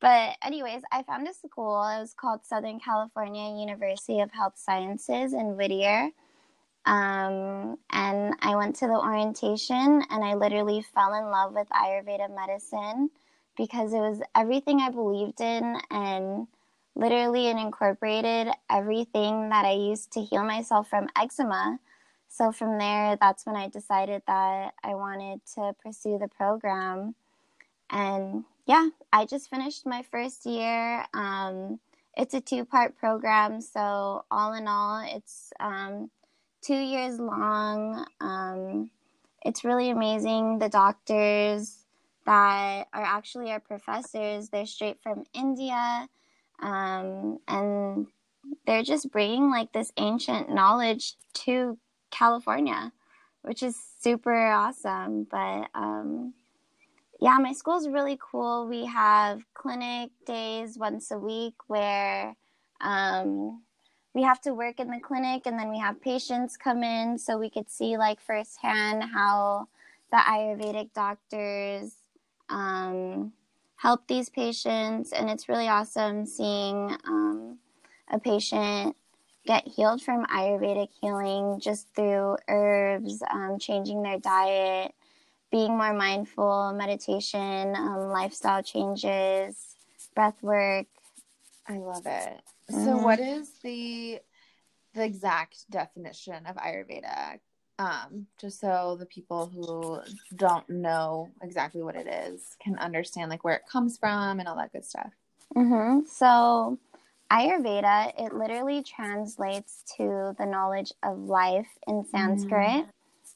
[0.00, 1.82] but anyways, I found a school.
[1.84, 6.10] It was called Southern California University of Health Sciences in Whittier.
[6.84, 12.34] Um, and I went to the orientation and I literally fell in love with Ayurveda
[12.34, 13.10] medicine
[13.56, 16.48] because it was everything I believed in and
[16.96, 21.78] literally it incorporated everything that I used to heal myself from eczema
[22.32, 27.14] so from there, that's when I decided that I wanted to pursue the program.
[27.90, 31.04] And yeah, I just finished my first year.
[31.12, 31.78] Um,
[32.16, 33.60] it's a two part program.
[33.60, 36.10] So, all in all, it's um,
[36.62, 38.06] two years long.
[38.18, 38.90] Um,
[39.44, 40.58] it's really amazing.
[40.58, 41.84] The doctors
[42.24, 46.08] that are actually our professors, they're straight from India.
[46.62, 48.06] Um, and
[48.66, 51.76] they're just bringing like this ancient knowledge to
[52.12, 52.92] California,
[53.42, 55.26] which is super awesome.
[55.28, 56.34] But um,
[57.20, 58.68] yeah, my school's really cool.
[58.68, 62.36] We have clinic days once a week where
[62.80, 63.62] um,
[64.14, 67.38] we have to work in the clinic and then we have patients come in so
[67.38, 69.68] we could see like firsthand how
[70.10, 71.94] the Ayurvedic doctors
[72.48, 73.32] um,
[73.76, 75.12] help these patients.
[75.12, 77.58] And it's really awesome seeing um,
[78.10, 78.96] a patient
[79.46, 84.92] get healed from Ayurvedic healing just through herbs, um, changing their diet,
[85.50, 89.76] being more mindful, meditation, um, lifestyle changes,
[90.14, 90.86] breath work.
[91.68, 92.40] I love it.
[92.70, 92.84] Mm-hmm.
[92.84, 94.20] So, what is the
[94.94, 97.38] the exact definition of Ayurveda?
[97.78, 100.00] Um, just so the people who
[100.36, 104.56] don't know exactly what it is can understand like where it comes from and all
[104.56, 105.10] that good stuff.
[105.56, 106.06] Mm-hmm.
[106.06, 106.78] So
[107.32, 112.86] Ayurveda, it literally translates to the knowledge of life in Sanskrit.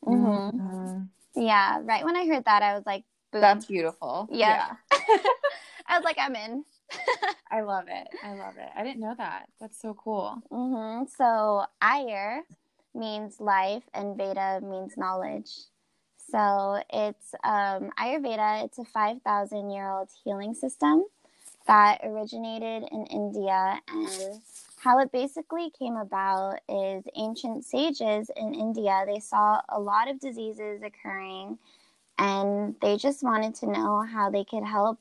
[0.05, 0.61] Mm-hmm.
[0.61, 1.03] Mm-hmm.
[1.43, 3.41] Yeah, right when I heard that, I was like, Boom.
[3.41, 4.29] That's beautiful.
[4.31, 4.77] Yeah.
[4.93, 4.99] yeah.
[5.89, 6.65] I was like, I'm in.
[7.51, 8.09] I love it.
[8.25, 8.69] I love it.
[8.77, 9.49] I didn't know that.
[9.61, 10.41] That's so cool.
[10.51, 11.05] Mm-hmm.
[11.17, 12.41] So, Ayur
[12.95, 15.51] means life and Veda means knowledge.
[16.31, 21.05] So, it's um, Ayurveda, it's a 5,000 year old healing system
[21.67, 24.41] that originated in India and
[24.79, 30.21] how it basically came about is ancient sages in India they saw a lot of
[30.21, 31.59] diseases occurring
[32.19, 34.99] and they just wanted to know how they could help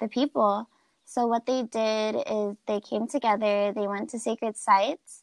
[0.00, 0.68] the people.
[1.04, 5.22] So what they did is they came together they went to sacred sites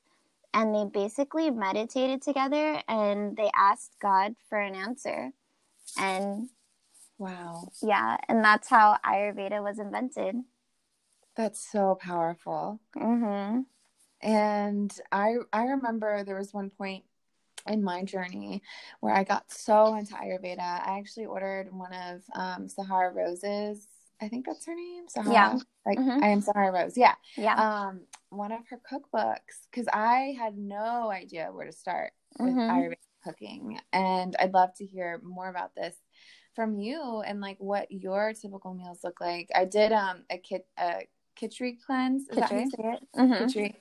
[0.53, 5.31] and they basically meditated together and they asked God for an answer.
[5.99, 6.49] And
[7.17, 7.69] wow.
[7.81, 10.35] yeah and that's how ayurveda was invented
[11.37, 12.81] that's so powerful.
[12.97, 13.61] Mm-hmm.
[14.21, 17.03] And I I remember there was one point
[17.67, 18.63] in my journey
[18.99, 20.59] where I got so into Ayurveda.
[20.59, 23.87] I actually ordered one of um, Sahara Rose's.
[24.19, 25.07] I think that's her name.
[25.07, 25.33] Sahara.
[25.33, 25.57] Yeah.
[25.85, 26.23] Like mm-hmm.
[26.23, 26.97] I am Sahara Rose.
[26.97, 27.13] Yeah.
[27.35, 27.53] Yeah.
[27.55, 32.59] Um, one of her cookbooks because I had no idea where to start with mm-hmm.
[32.59, 33.79] Ayurveda cooking.
[33.93, 35.95] And I'd love to hear more about this
[36.55, 39.49] from you and like what your typical meals look like.
[39.53, 41.03] I did um a kit a
[41.39, 42.27] Kitchari cleanse.
[42.29, 43.07] Is that how you say it?
[43.15, 43.37] Mhm.
[43.41, 43.75] Kitchari.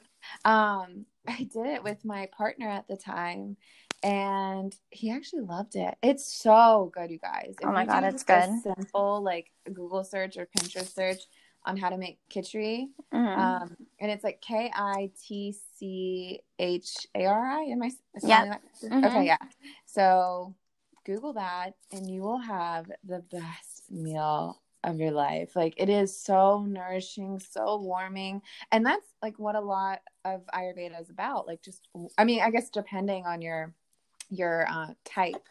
[0.44, 3.56] Um, I did it with my partner at the time,
[4.02, 5.96] and he actually loved it.
[6.02, 7.54] It's so good, you guys.
[7.62, 8.62] Oh my God, it's a good.
[8.62, 11.20] Simple like Google search or Pinterest search
[11.64, 13.36] on how to make kitchari, Mhm.
[13.36, 17.62] um, and it's like K I T C H A R I.
[17.64, 18.22] Am I s- Yep.
[18.22, 18.62] spelling that?
[18.82, 19.06] Mhm.
[19.06, 19.38] Okay, yeah.
[19.86, 20.54] So
[21.04, 25.54] Google that, and you will have the best meal of your life.
[25.54, 28.40] Like it is so nourishing, so warming,
[28.72, 31.46] and that's like what a lot of Ayurveda is about.
[31.46, 33.74] Like just, I mean, I guess depending on your
[34.30, 35.44] your uh, type,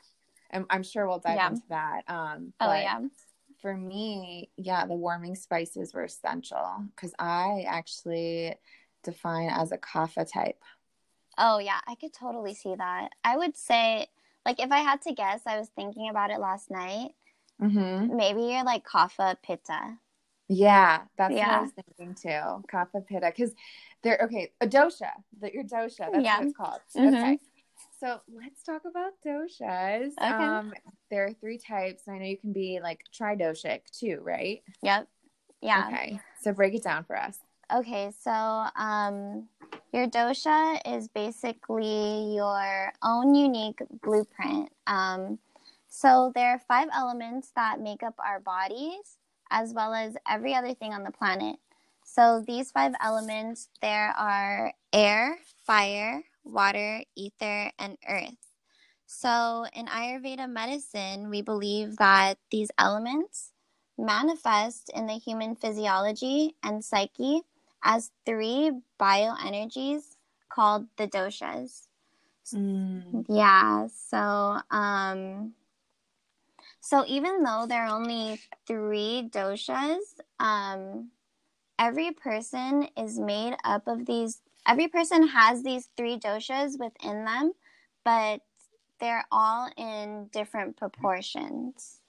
[0.49, 1.49] and I'm sure we'll dive Yeah.
[1.49, 2.01] into that.
[2.07, 3.01] Um, Oh but yeah.
[3.61, 8.55] for me, yeah, the warming spices were essential because I actually
[9.03, 10.57] define as a kapha type.
[11.37, 13.09] Oh yeah, I could totally see that.
[13.23, 14.07] I would say
[14.45, 17.11] like if I had to guess, I was thinking about it last night.
[17.61, 18.15] Mm-hmm.
[18.15, 19.97] Maybe you're like kapha pitta.
[20.47, 22.63] Yeah, that's what I was thinking too.
[22.71, 23.53] Kapha pitta, because
[24.03, 24.51] they're okay.
[24.61, 25.09] A dosha,
[25.41, 26.11] that your dosha.
[26.11, 26.37] That's Yeah.
[26.37, 26.81] what it's called.
[26.95, 27.07] Mhm.
[27.15, 27.39] Okay.
[27.99, 30.11] So let's talk about doshas.
[30.17, 30.29] Okay.
[30.29, 30.73] Um,
[31.09, 32.03] there are three types.
[32.07, 34.61] I know you can be like tridoshic too, right?
[34.83, 35.07] Yep.
[35.61, 35.87] Yeah.
[35.87, 36.19] Okay.
[36.41, 37.39] So break it down for us.
[37.73, 39.47] Okay, so um,
[39.91, 44.71] your dosha is basically your own unique blueprint.
[44.85, 45.39] Um,
[45.95, 49.17] so there are five elements that make up our bodies,
[49.49, 51.55] as well as every other thing on the planet.
[52.03, 58.51] So these five elements, there are air, fire, water, ether, and earth.
[59.05, 63.53] So in Ayurveda medicine, we believe that these elements
[63.97, 67.43] manifest in the human physiology and psyche
[67.81, 70.17] as three bioenergies
[70.49, 71.87] called the doshas.
[72.53, 73.25] Mm.
[73.29, 75.53] Yeah, so um
[76.85, 79.97] so even though there are only 3 doshas,
[80.39, 81.09] um
[81.79, 87.53] every person is made up of these every person has these 3 doshas within them,
[88.03, 88.41] but
[88.99, 92.01] they're all in different proportions.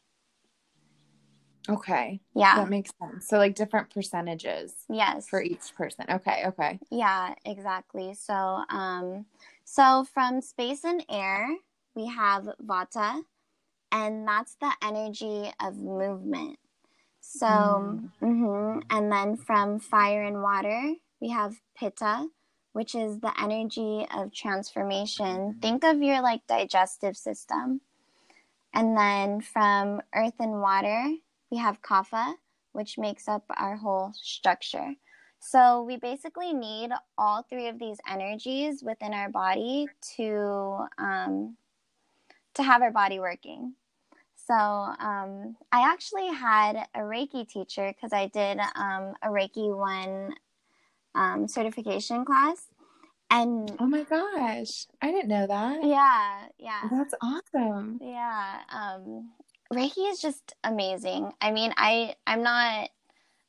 [1.68, 2.54] Okay, Yeah.
[2.56, 3.26] that makes sense.
[3.26, 5.28] So like different percentages yes.
[5.28, 6.04] for each person.
[6.08, 6.44] Okay.
[6.46, 6.78] Okay.
[6.90, 8.14] Yeah, exactly.
[8.14, 8.34] So,
[8.68, 9.26] um,
[9.64, 11.48] so from space and air,
[11.96, 13.22] we have vata,
[13.92, 16.59] and that's the energy of movement.
[17.20, 18.11] So, Mm.
[18.20, 18.83] mhm.
[18.90, 22.29] and then from fire and water, we have pitta,
[22.72, 25.59] which is the energy of transformation.
[25.61, 27.81] Think of your like digestive system.
[28.72, 31.16] And then from earth and water,
[31.51, 32.35] we have kapha,
[32.72, 34.94] which makes up our whole structure.
[35.38, 41.57] So we basically need all three of these energies within our body to um,
[42.57, 43.75] to have our body working.
[44.47, 50.35] So um, I actually had a Reiki teacher because I did um, a Reiki one
[51.14, 52.66] um, certification class,
[53.31, 55.83] and Oh my gosh, I didn't know that.
[55.83, 57.99] yeah, yeah, That's awesome.
[58.01, 58.61] yeah.
[58.71, 59.31] Um,
[59.73, 61.33] Reiki is just amazing.
[61.40, 62.90] I mean, I I'm not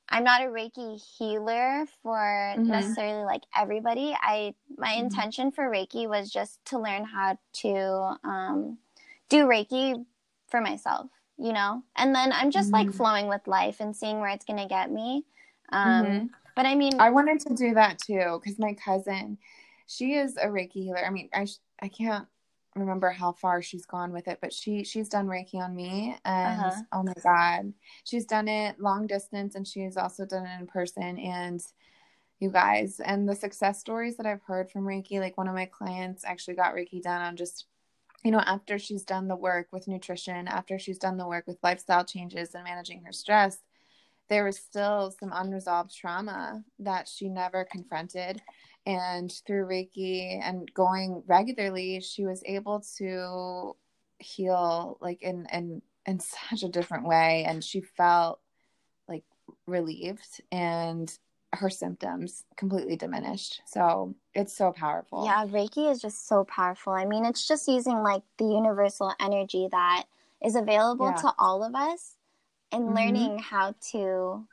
[0.09, 2.67] I'm not a Reiki healer for Mhm.
[2.67, 4.15] necessarily like everybody.
[4.19, 4.99] I my Mhm.
[5.01, 8.79] intention for Reiki was just to learn how to um,
[9.29, 10.05] do Reiki
[10.47, 11.83] for myself, you know.
[11.95, 12.93] And then I'm just like Mhm.
[12.95, 15.25] flowing with life and seeing where it's gonna get me.
[15.71, 16.29] Um, Mhm.
[16.55, 19.37] But I mean, I wanted to do that too because my cousin,
[19.85, 21.05] she is a Reiki healer.
[21.05, 22.27] I mean, I sh- I can't
[22.75, 26.59] remember how far she's gone with it, but she she's done Reiki on me, and
[26.59, 26.81] Uh-huh.
[26.93, 27.73] oh my god,
[28.05, 31.19] she's done it long distance, and she's also done it in person.
[31.19, 31.61] And
[32.39, 35.65] you guys, and the success stories that I've heard from Reiki, like one of my
[35.65, 37.65] clients actually got Reiki done on just
[38.23, 41.57] you know, after she's done the work with nutrition, after she's done the work with
[41.63, 43.57] lifestyle changes and managing her stress,
[44.29, 48.41] there was still some unresolved trauma that she never confronted.
[48.85, 53.75] And through Reiki and going regularly, she was able to
[54.19, 57.45] heal like in in in such a different way.
[57.47, 58.39] And she felt
[59.07, 59.23] like
[59.65, 61.11] relieved and
[61.53, 63.61] her symptoms completely diminished.
[63.65, 65.25] So it's so powerful.
[65.25, 66.93] Yeah, Reiki is just so powerful.
[66.93, 70.05] I mean, it's just using like the universal energy that
[70.43, 71.21] is available Yeah.
[71.21, 72.15] to all of us
[72.71, 72.95] and Mhm.
[72.95, 74.47] learning how to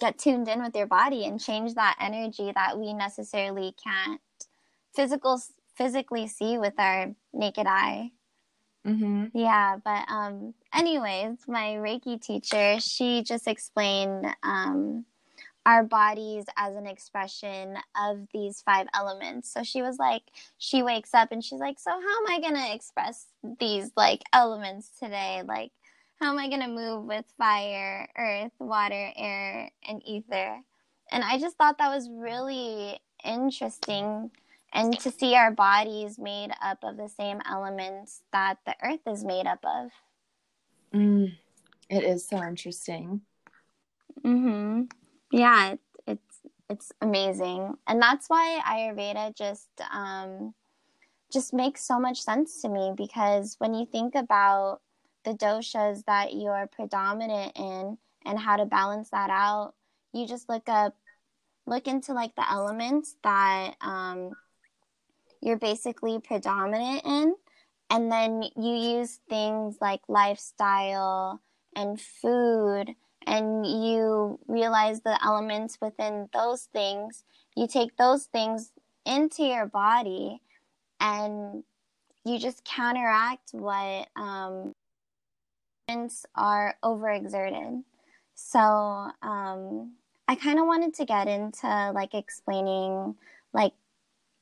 [0.00, 4.20] get tuned in with your body and change that energy that we necessarily can't
[4.94, 5.40] physical
[5.74, 8.10] physically see with our naked eye.
[8.84, 15.04] hmm Yeah, but um anyways, my Reiki teacher, she just explained um
[15.68, 19.52] our bodies as an expression of these five elements.
[19.52, 20.22] So she was like,
[20.56, 23.26] she wakes up and she's like, So, how am I going to express
[23.60, 25.42] these like elements today?
[25.46, 25.72] Like,
[26.18, 30.58] how am I going to move with fire, earth, water, air, and ether?
[31.12, 34.30] And I just thought that was really interesting.
[34.72, 39.22] And to see our bodies made up of the same elements that the earth is
[39.22, 39.90] made up of.
[40.94, 41.34] Mm,
[41.90, 43.20] it is so interesting.
[44.24, 44.84] Mm-hmm.
[45.30, 50.54] Yeah, it, it's it's amazing, and that's why Ayurveda just um,
[51.32, 54.80] just makes so much sense to me because when you think about
[55.24, 59.74] the doshas that you're predominant in and how to balance that out,
[60.12, 60.94] you just look up
[61.66, 64.30] look into like the elements that um,
[65.42, 67.34] you're basically predominant in,
[67.90, 71.42] and then you use things like lifestyle
[71.76, 72.94] and food
[73.26, 77.24] and you realize the elements within those things,
[77.56, 78.72] you take those things
[79.04, 80.40] into your body
[81.00, 81.62] and
[82.24, 84.72] you just counteract what um,
[86.34, 87.82] are overexerted.
[88.34, 89.92] So um,
[90.28, 93.16] I kind of wanted to get into like explaining
[93.52, 93.72] like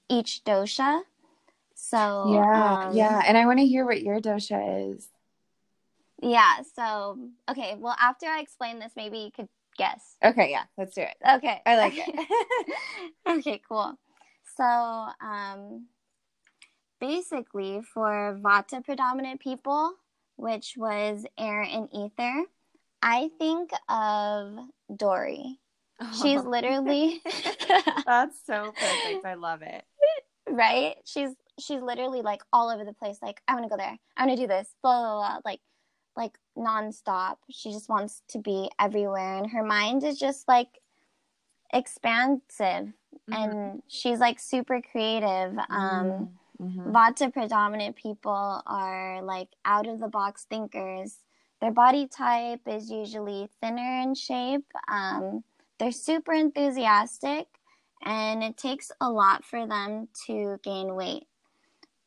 [0.08, 1.02] each dosha.
[1.74, 5.08] So yeah, um, yeah, and I want to hear what your dosha is.
[6.22, 6.62] Yeah.
[6.74, 7.18] So,
[7.50, 7.76] okay.
[7.78, 10.16] Well, after I explain this, maybe you could guess.
[10.24, 10.50] Okay.
[10.50, 10.64] Yeah.
[10.78, 11.16] Let's do it.
[11.36, 11.60] Okay.
[11.66, 12.26] I like it.
[13.38, 13.60] okay.
[13.68, 13.94] Cool.
[14.56, 15.86] So, um,
[17.00, 19.92] basically, for Vata predominant people,
[20.36, 22.44] which was air and ether,
[23.02, 24.58] I think of
[24.94, 25.58] Dory.
[26.22, 27.22] She's literally.
[28.06, 29.24] That's so perfect.
[29.24, 29.84] I love it.
[30.48, 30.94] Right?
[31.04, 33.18] She's she's literally like all over the place.
[33.20, 33.98] Like I want to go there.
[34.16, 34.68] I want to do this.
[34.80, 35.38] Blah blah blah.
[35.44, 35.58] Like
[36.16, 37.36] like nonstop.
[37.50, 40.80] She just wants to be everywhere, and her mind is just like
[41.72, 43.32] expansive, mm-hmm.
[43.32, 45.58] and she's like super creative.
[45.68, 46.90] Um, mm-hmm.
[46.92, 51.18] Vata predominant people are like out of the box thinkers.
[51.60, 54.70] Their body type is usually thinner in shape.
[54.88, 55.42] Um,
[55.78, 57.46] they're super enthusiastic,
[58.02, 61.26] and it takes a lot for them to gain weight.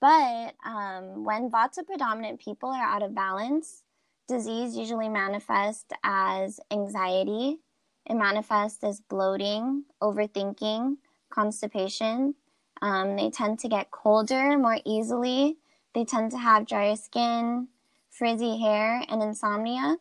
[0.02, 3.84] But um, when Vata predominant people are out of balance,
[4.30, 7.60] disease usually manifests as anxiety,
[8.06, 10.98] it manifests as bloating, overthinking,
[11.30, 12.36] constipation.
[12.82, 15.58] Um, they tend to get colder more easily.
[15.94, 17.68] They tend to have drier skin,
[18.10, 19.98] frizzy hair, and insomnia.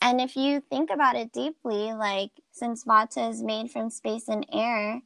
[0.00, 4.46] And if you think about it deeply, like since Vata is made from space and
[4.52, 5.02] air,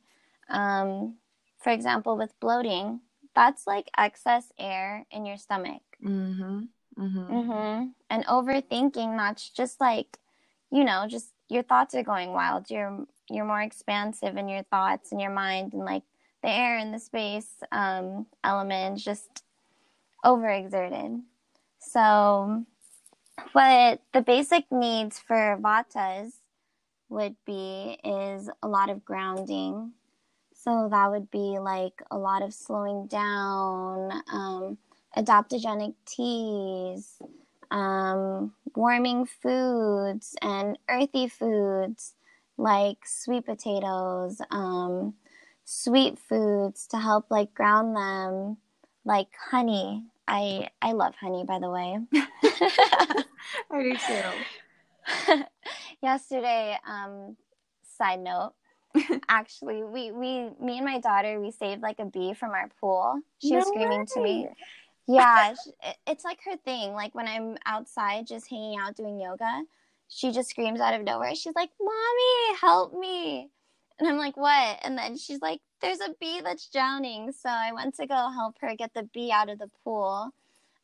[0.51, 1.17] um,
[1.59, 3.01] for example, with bloating,
[3.35, 5.83] that's like excess air in your stomach.
[6.05, 6.65] Mm-hmm.
[6.99, 7.33] Mm-hmm.
[7.33, 7.87] Mm-hmm.
[8.11, 10.19] And overthinking, that's just like,
[10.71, 12.71] you know, just your thoughts are going wild.
[12.71, 16.03] You're you're more expansive in your thoughts and your mind, and like
[16.43, 19.45] the air and the space um, element just
[20.25, 21.23] overexerted.
[21.79, 22.65] So,
[23.53, 26.33] what the basic needs for vatas
[27.09, 29.93] would be is a lot of grounding.
[30.53, 34.23] So that would be like a lot of slowing down.
[34.31, 34.79] Um,
[35.17, 37.21] adaptogenic teas,
[37.71, 42.15] um, warming foods, and earthy foods
[42.57, 45.15] like sweet potatoes, um,
[45.65, 48.57] sweet foods to help like ground them,
[49.05, 50.05] like honey.
[50.27, 51.99] I I love honey, by the way.
[53.71, 55.45] I do too.
[56.03, 57.37] Yesterday, um,
[57.97, 58.53] side note,
[59.29, 63.21] actually, we we me and my daughter we saved like a bee from our pool.
[63.39, 64.07] She no was screaming way.
[64.15, 64.49] to me
[65.09, 65.55] yeah,
[66.07, 66.93] it's like her thing.
[66.93, 69.63] Like when I'm outside just hanging out doing yoga,
[70.09, 71.35] she just screams out of nowhere.
[71.35, 73.51] She's like, "Mommy, help me!"
[73.99, 77.73] And I'm like, "What?" And then she's like, "There's a bee that's drowning." So I
[77.73, 80.31] went to go help her get the bee out of the pool.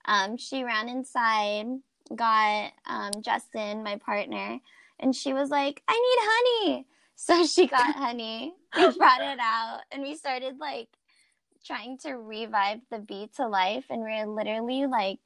[0.07, 1.66] Um, she ran inside,
[2.14, 4.59] got um, Justin, my partner,
[5.01, 8.55] and she was like, "I need honey." So she got honey.
[8.77, 10.89] We brought it out, and we started like
[11.65, 15.19] trying to revive the bee to life, and we're literally like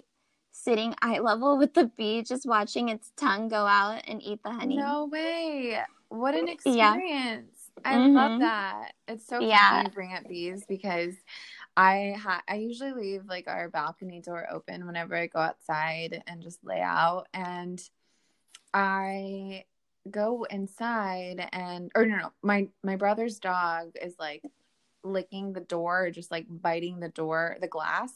[0.51, 4.51] sitting eye level with the bee, just watching its tongue go out and eat the
[4.51, 4.76] honey.
[4.76, 5.80] No way!
[6.09, 7.70] What an experience!
[7.84, 7.93] Yeah.
[7.93, 8.16] I mm-hmm.
[8.16, 8.93] love that.
[9.07, 9.84] It's so yeah.
[9.84, 11.14] to bring up bees because
[11.76, 16.43] I ha- I usually leave like our balcony door open whenever I go outside and
[16.43, 17.80] just lay out, and
[18.74, 19.64] I
[20.11, 24.43] go inside and or no, no my my brother's dog is like
[25.09, 28.12] licking the door or just like biting the door, the glass.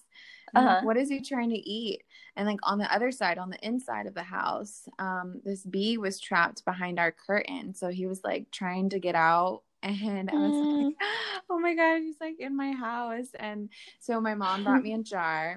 [0.55, 0.67] Uh-huh.
[0.67, 2.03] Like, what is he trying to eat?
[2.37, 5.99] And like on the other side, on the inside of the house, um, this bee
[5.99, 7.75] was trapped behind our curtain.
[7.75, 9.63] So he was like trying to get out.
[9.83, 10.85] And I was mm.
[10.85, 10.95] like,
[11.51, 13.29] oh my God, he's like in my house.
[13.39, 15.57] And so my mom brought me a jar.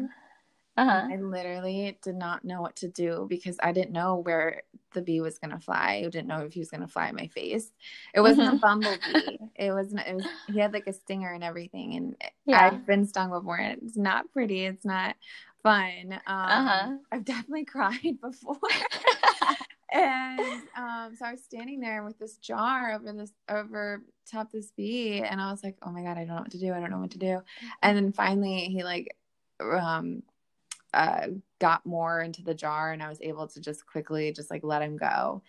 [0.77, 1.07] Uh-huh.
[1.09, 4.63] I literally did not know what to do because I didn't know where
[4.93, 6.03] the bee was gonna fly.
[6.05, 7.71] I didn't know if he was gonna fly in my face.
[8.13, 8.57] It wasn't mm-hmm.
[8.57, 9.37] a bumblebee.
[9.55, 10.05] it wasn't.
[10.05, 10.25] It was.
[10.47, 11.95] He had like a stinger and everything.
[11.95, 12.15] And
[12.45, 12.65] yeah.
[12.65, 13.57] I've been stung before.
[13.57, 14.65] And it's not pretty.
[14.65, 15.15] It's not
[15.63, 16.13] fun.
[16.13, 16.91] Um, uh-huh.
[17.11, 18.57] I've definitely cried before.
[19.91, 20.39] and
[20.77, 25.21] um, so I was standing there with this jar over this over top this bee,
[25.21, 26.73] and I was like, "Oh my god, I don't know what to do.
[26.73, 27.41] I don't know what to do."
[27.81, 29.15] And then finally, he like
[29.59, 30.21] um
[30.95, 31.27] uh,
[31.59, 34.81] got more into the jar and I was able to just quickly just like let
[34.81, 35.43] him go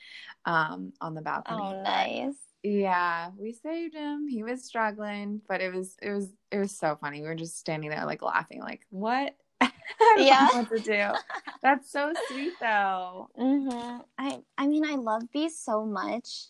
[0.45, 1.59] um, on the balcony.
[1.63, 2.35] Oh, nice.
[2.63, 4.27] Yeah, we saved him.
[4.27, 7.23] He was struggling, but it was it was it was so funny.
[7.23, 9.37] We were just standing there like laughing, like what?
[10.17, 11.13] yeah, what to do.
[11.63, 13.31] That's so sweet, though.
[13.39, 14.01] Mm-hmm.
[14.19, 16.47] I I mean, I love bees so much.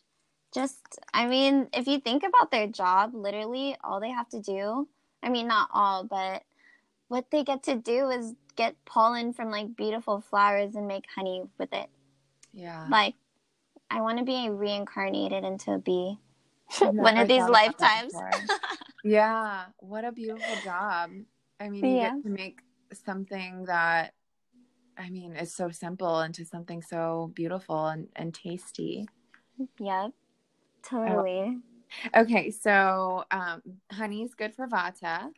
[0.55, 4.89] Just, I mean, if you think about their job, literally all they have to do.
[5.23, 6.45] I mean, not all, but
[7.09, 11.45] what they get to do is get pollen from like beautiful flowers and make honey
[11.59, 11.89] with it.
[12.53, 12.87] Yeah.
[12.91, 13.15] Like,
[13.91, 16.19] I want to be reincarnated into a bee
[16.81, 18.13] one of these lifetimes.
[19.05, 19.67] yeah.
[19.79, 21.11] What a beautiful job.
[21.61, 22.15] I mean, you yeah.
[22.15, 22.61] get to make
[22.93, 24.13] something that,
[24.99, 29.07] I mean, is so simple into something so beautiful and, and tasty.
[29.79, 30.11] Yep.
[30.83, 31.59] Totally.
[32.15, 32.21] Oh.
[32.23, 32.51] Okay.
[32.51, 35.31] So, um, honey is good for vata.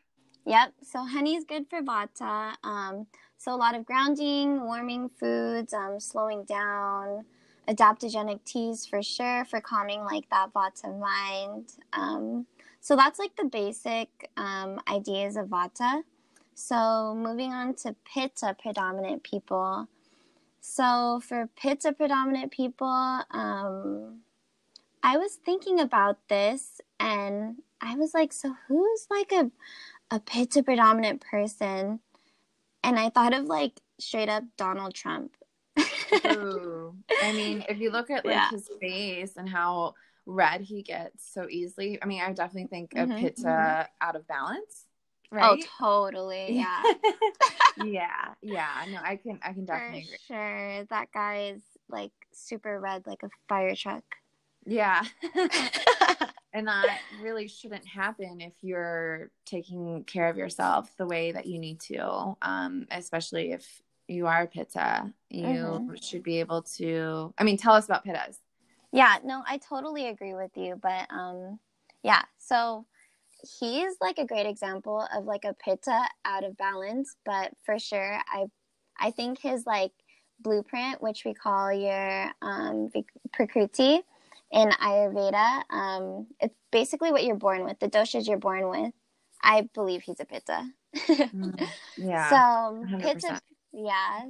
[0.46, 0.72] Yep.
[0.82, 2.54] So honey is good for vata.
[2.64, 7.24] Um, so a lot of grounding, warming foods, um, slowing down,
[7.68, 11.72] adaptogenic teas for sure for calming like that vata mind.
[11.92, 12.46] Um,
[12.80, 16.02] so that's like the basic um, ideas of vata.
[16.54, 19.88] So moving on to pitta predominant people.
[20.60, 24.20] So for pitta predominant people, um,
[25.02, 29.50] I was thinking about this and I was like, so who's like a
[30.10, 32.00] a pitta predominant person
[32.84, 35.36] and I thought of like straight up Donald Trump.
[36.26, 36.94] Ooh.
[37.22, 38.50] I mean, if you look at like yeah.
[38.50, 39.94] his face and how
[40.26, 43.86] red he gets so easily, I mean, I definitely think mm-hmm, a pitta mm-hmm.
[44.00, 44.86] out of balance.
[45.30, 45.64] Oh, right?
[45.80, 46.46] Oh, totally.
[46.58, 46.82] Yeah.
[47.84, 48.34] yeah.
[48.42, 48.84] Yeah.
[48.90, 50.18] No, I can I can definitely For agree.
[50.26, 50.84] Sure.
[50.90, 54.04] That guy is like super red like a fire truck.
[54.66, 55.02] Yeah.
[56.52, 61.58] and that really shouldn't happen if you're taking care of yourself the way that you
[61.58, 65.94] need to um, especially if you are a pitta you mm-hmm.
[66.00, 68.38] should be able to i mean tell us about pittas
[68.92, 71.58] yeah no i totally agree with you but um
[72.02, 72.86] yeah so
[73.60, 78.18] he's like a great example of like a pitta out of balance but for sure
[78.28, 78.46] i
[78.98, 79.92] i think his like
[80.40, 82.88] blueprint which we call your um
[83.36, 84.00] prakruti
[84.50, 85.62] in Ayurveda.
[85.70, 88.92] Um, it's basically what you're born with, the doshas you're born with.
[89.42, 90.70] I believe he's a pitta.
[90.96, 92.28] mm, yeah.
[92.30, 93.00] So 100%.
[93.00, 93.40] pitta,
[93.72, 94.26] yeah.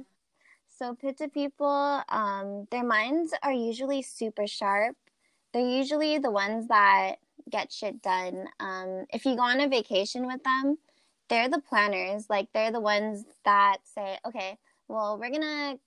[0.67, 4.95] So pitta people, um, their minds are usually super sharp.
[5.51, 7.15] They're usually the ones that
[7.49, 8.45] get shit done.
[8.59, 10.77] Um, if you go on a vacation with them,
[11.27, 12.29] they're the planners.
[12.29, 14.57] Like they're the ones that say, okay,
[14.87, 15.77] well, we're gonna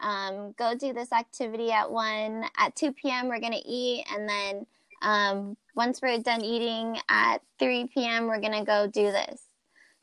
[0.00, 4.28] um, go do this activity at 1 at 2 p.m we're going to eat and
[4.28, 4.66] then
[5.02, 9.42] um, once we're done eating at 3 p.m we're going to go do this.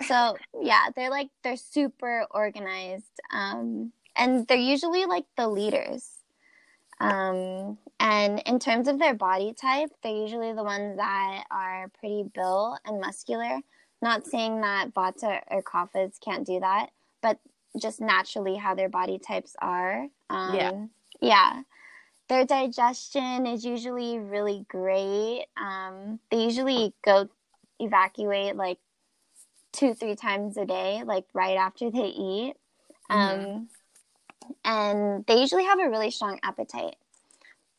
[0.07, 6.09] So yeah they're like they're super organized um, and they're usually like the leaders.
[6.99, 12.23] Um, and in terms of their body type they're usually the ones that are pretty
[12.33, 13.59] built and muscular.
[14.01, 16.89] Not saying that vata or kaphas can't do that
[17.23, 17.39] but
[17.79, 20.07] just naturally how their body types are.
[20.29, 20.85] Um, yeah.
[21.21, 21.61] Yeah.
[22.29, 25.45] Their digestion is usually really great.
[25.57, 27.27] Um, they usually go
[27.79, 28.77] evacuate like
[29.71, 32.53] two, three times a day, like right after they eat.
[33.11, 33.45] Mm-hmm.
[33.45, 33.67] Um,
[34.63, 36.95] and they usually have a really strong appetite.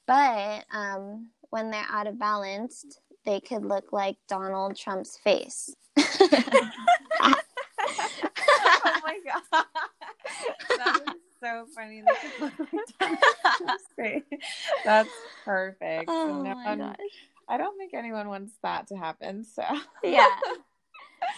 [0.07, 2.85] But um, when they're out of balance,
[3.25, 5.75] they could look like Donald Trump's face.
[9.05, 9.43] oh my god,
[10.79, 12.03] that is so funny.
[14.85, 15.11] That's
[15.45, 16.09] perfect.
[16.09, 16.97] Oh no my gosh.
[17.49, 19.45] I don't think anyone wants that to happen.
[19.45, 19.65] So
[20.03, 20.29] yeah.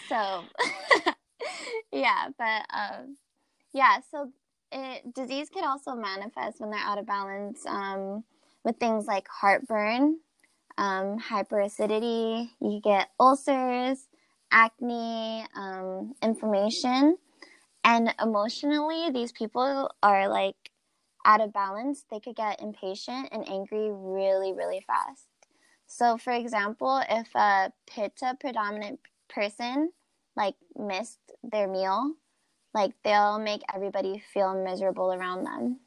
[0.09, 0.45] So
[1.93, 3.17] yeah, but um,
[3.73, 3.99] yeah.
[4.11, 4.31] So
[4.73, 8.25] it, disease can also manifest when they're out of balance um,
[8.65, 10.19] with things like heartburn,
[10.79, 14.09] um, hyperacidity, you get ulcers,
[14.51, 17.17] acne, um, inflammation.
[17.87, 20.57] And emotionally, these people are like
[21.25, 22.05] out of balance.
[22.11, 25.29] They could get impatient and angry really, really fast.
[25.87, 29.93] So, for example, if a pitta predominant person
[30.37, 32.13] like missed their meal,
[32.75, 35.79] like they'll make everybody feel miserable around them.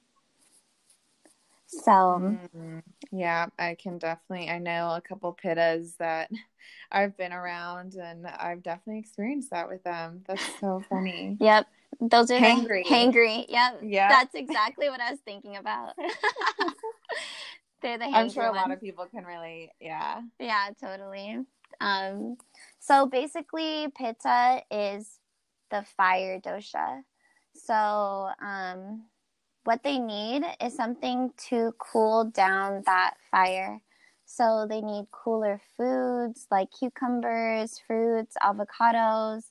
[1.68, 2.80] So, mm-hmm.
[3.12, 4.50] yeah, I can definitely.
[4.50, 6.32] I know a couple pittas that
[6.92, 10.24] I've been around, and I've definitely experienced that with them.
[10.28, 11.38] That's so funny.
[11.42, 11.68] yep,
[12.00, 12.84] those are hangry.
[12.84, 13.46] The, hangry.
[13.50, 13.80] Yep.
[13.84, 15.94] Yeah, that's exactly what I was thinking about.
[17.82, 18.06] They're the.
[18.06, 19.70] I'm sure a lot of people can relate.
[19.80, 20.22] Yeah.
[20.40, 21.40] Yeah, totally.
[21.82, 22.38] Um,
[22.80, 25.20] so basically, pitta is
[25.72, 27.04] the fire dosha.
[27.54, 29.06] So, um,
[29.64, 33.82] what they need is something to cool down that fire.
[34.26, 39.46] So they need cooler foods like cucumbers, fruits, avocados.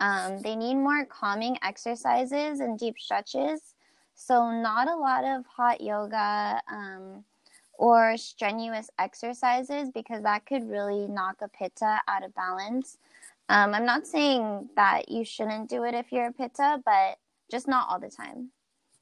[0.00, 3.74] Um, they need more calming exercises and deep stretches.
[4.14, 7.24] So, not a lot of hot yoga um,
[7.74, 12.98] or strenuous exercises because that could really knock a pitta out of balance.
[13.48, 17.18] Um, I'm not saying that you shouldn't do it if you're a pitta, but
[17.50, 18.50] just not all the time.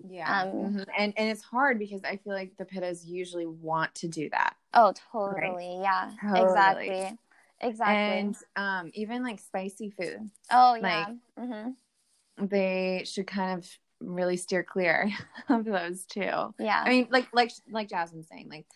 [0.08, 0.42] Yeah.
[0.42, 0.78] Um, mm-hmm.
[0.98, 4.56] and and it's hard because I feel like the pittas usually want to do that.
[4.74, 5.78] Oh, totally.
[5.78, 5.80] Right?
[5.82, 6.10] Yeah.
[6.20, 6.44] Totally.
[6.44, 7.18] Exactly.
[7.62, 8.18] Exactly.
[8.18, 10.30] And um, even like spicy food.
[10.50, 11.06] Oh yeah.
[11.06, 12.46] Like, mm-hmm.
[12.46, 13.68] They should kind of
[14.00, 15.10] really steer clear
[15.48, 16.54] of those too.
[16.58, 16.82] Yeah.
[16.84, 18.66] I mean, like like like Jasmine's saying, like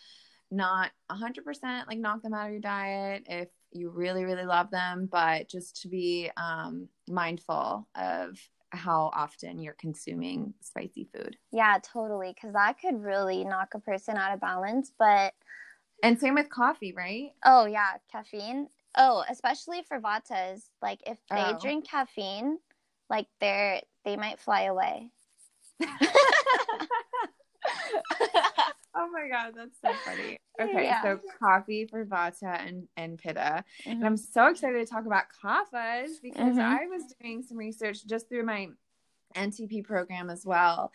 [0.50, 4.44] not a hundred percent like knock them out of your diet if you really really
[4.44, 8.38] love them, but just to be um, mindful of
[8.70, 11.36] how often you're consuming spicy food.
[11.52, 12.34] Yeah, totally.
[12.34, 14.92] Because that could really knock a person out of balance.
[14.98, 15.34] But
[16.02, 17.30] and same with coffee, right?
[17.44, 18.68] Oh yeah, caffeine.
[18.96, 20.62] Oh, especially for vatas.
[20.80, 21.58] Like if they oh.
[21.60, 22.58] drink caffeine,
[23.10, 25.10] like they're they might fly away.
[28.94, 30.38] oh my god, that's so funny.
[30.60, 31.02] Okay, yeah.
[31.02, 33.64] so coffee for Vata and, and Pitta.
[33.82, 33.90] Mm-hmm.
[33.90, 36.60] And I'm so excited to talk about kaphas because mm-hmm.
[36.60, 38.68] I was doing some research just through my
[39.36, 40.92] NTP program as well.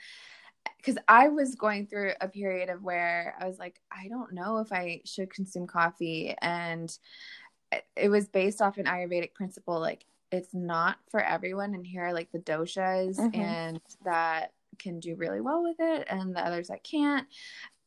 [0.78, 4.58] Because I was going through a period of where I was like, I don't know
[4.60, 6.36] if I should consume coffee.
[6.42, 6.96] And
[7.96, 11.74] it was based off an Ayurvedic principle, like it's not for everyone.
[11.74, 13.40] And here are like the doshas mm-hmm.
[13.40, 17.28] and that can do really well with it and the others that can't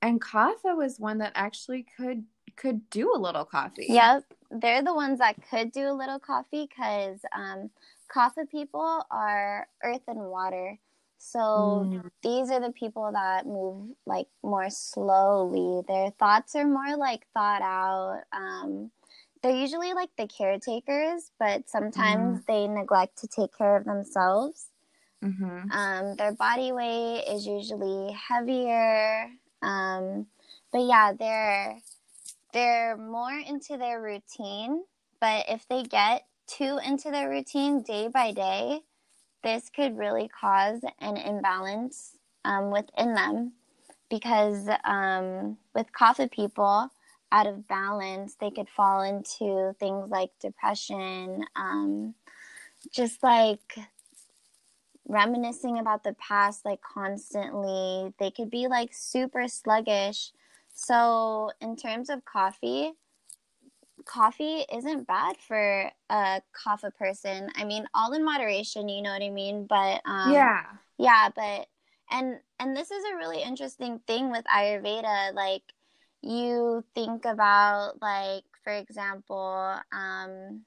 [0.05, 2.25] and Kapha was one that actually could
[2.57, 3.87] could do a little coffee.
[3.89, 7.71] Yep, they're the ones that could do a little coffee because um,
[8.15, 10.79] Kapha people are earth and water.
[11.17, 12.11] So mm.
[12.23, 15.83] these are the people that move like more slowly.
[15.89, 18.21] Their thoughts are more like thought out.
[18.31, 18.91] Um,
[19.45, 22.47] they're usually like the caretakers, but sometimes mm.
[22.47, 24.69] they neglect to take care of themselves.
[25.23, 25.71] Mm-hmm.
[25.71, 29.29] Um, their body weight is usually heavier.
[29.61, 30.27] Um,
[30.73, 31.77] but yeah, they're
[32.55, 34.83] they're more into their routine.
[35.21, 38.81] But if they get too into their routine day by day,
[39.43, 42.17] this could really cause an imbalance
[42.47, 43.53] um, within them
[44.09, 46.91] because um, with kapha people
[47.33, 52.15] out of balance, they could fall into things like depression, um,
[52.93, 53.79] just like
[55.07, 58.13] reminiscing about the past like constantly.
[58.19, 60.33] They could be like super sluggish.
[60.73, 62.93] So, in terms of coffee,
[64.05, 67.51] coffee isn't bad for a kapha person.
[67.57, 69.67] I mean, all in moderation, you know what I mean?
[69.67, 70.63] But um, yeah,
[70.99, 71.67] yeah, but
[72.11, 75.35] and and this is a really interesting thing with Ayurveda.
[75.35, 75.63] Like,
[76.25, 80.65] you think about like, for example, um,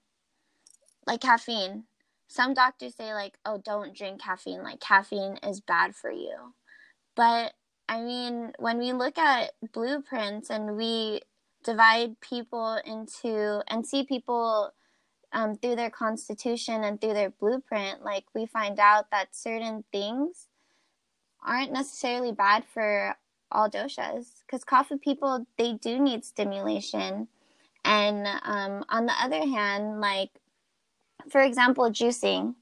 [1.05, 1.85] like caffeine.
[2.27, 4.63] Some doctors say like oh don't drink caffeine.
[4.63, 6.53] Like caffeine is bad for you.
[7.15, 7.53] But
[7.89, 11.21] i mean when we look at blueprints and we
[11.63, 14.71] divide people into and see people
[15.33, 20.47] um, through their constitution and through their blueprint like we find out that certain things
[21.45, 23.15] aren't necessarily bad for
[23.51, 27.27] all doshas because kapha people they do need stimulation
[27.85, 30.31] and um, on the other hand like
[31.29, 32.55] for example, juicing.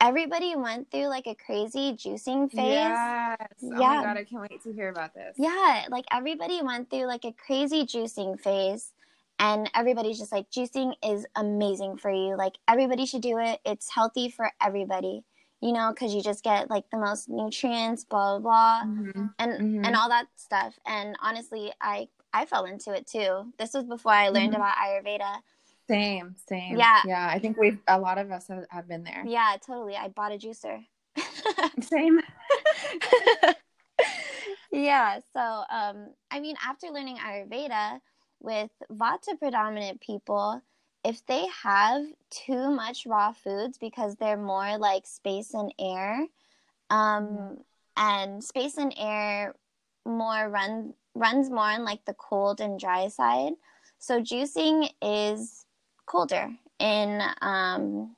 [0.00, 2.68] Everybody went through like a crazy juicing phase.
[2.68, 3.38] Yes.
[3.62, 5.36] yeah Oh my god, I can't wait to hear about this.
[5.38, 8.92] Yeah, like everybody went through like a crazy juicing phase
[9.38, 12.36] and everybody's just like juicing is amazing for you.
[12.36, 13.60] Like everybody should do it.
[13.64, 15.24] It's healthy for everybody.
[15.64, 19.26] You know, because you just get like the most nutrients, blah blah blah, mm-hmm.
[19.38, 19.84] and mm-hmm.
[19.84, 20.78] and all that stuff.
[20.84, 23.52] And honestly, I I fell into it too.
[23.58, 24.56] This was before I learned Mhm.
[24.56, 25.40] about Ayurveda.
[25.88, 26.76] Same, same.
[26.76, 27.00] Yeah.
[27.06, 27.28] Yeah.
[27.30, 29.22] I think we've, a lot of us have, have been there.
[29.26, 29.96] Yeah, totally.
[29.96, 30.84] I bought a juicer.
[31.82, 32.20] Same.
[34.72, 35.20] yeah.
[35.32, 35.40] So,
[35.70, 38.00] um, I mean, after learning Ayurveda
[38.40, 40.62] with Vata predominant people,
[41.04, 46.26] if they have too much raw foods because they're more like space and air,
[46.90, 47.58] um,
[47.96, 49.54] and space and air
[50.06, 53.52] more run runs more on like the cold and dry side.
[53.98, 55.66] So juicing is
[56.06, 58.16] colder in um,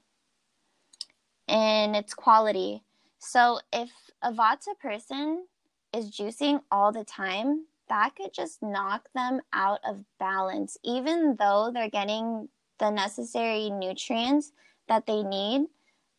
[1.49, 2.82] in its quality.
[3.18, 3.91] So if
[4.22, 5.47] a Vata person
[5.95, 11.70] is juicing all the time, that could just knock them out of balance, even though
[11.72, 12.49] they're getting
[12.79, 14.53] the necessary nutrients
[14.89, 15.66] that they need.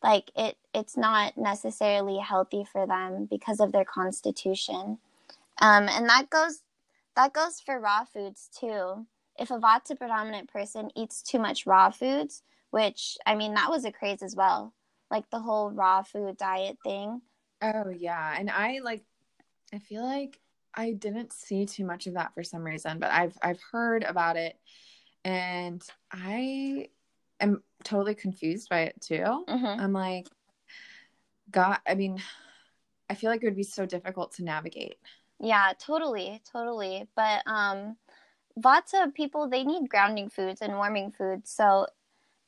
[0.02, 4.98] Like it, it's not necessarily healthy for them because of their constitution,
[5.60, 6.62] um, and that goes
[7.16, 9.06] that goes for raw foods too.
[9.38, 13.84] If a Vata predominant person eats too much raw foods, which I mean that was
[13.84, 14.72] a craze as well,
[15.10, 17.22] like the whole raw food diet thing.
[17.60, 19.02] Oh yeah, and I like
[19.74, 20.38] I feel like
[20.74, 24.36] I didn't see too much of that for some reason, but I've I've heard about
[24.36, 24.56] it
[25.28, 26.88] and I
[27.38, 29.44] am totally confused by it too.
[29.46, 29.80] Mm-hmm.
[29.80, 30.26] I'm like
[31.50, 32.18] God, I mean,
[33.08, 34.96] I feel like it would be so difficult to navigate.
[35.38, 37.08] Yeah, totally, totally.
[37.14, 37.96] But um
[38.94, 41.50] of people they need grounding foods and warming foods.
[41.50, 41.86] So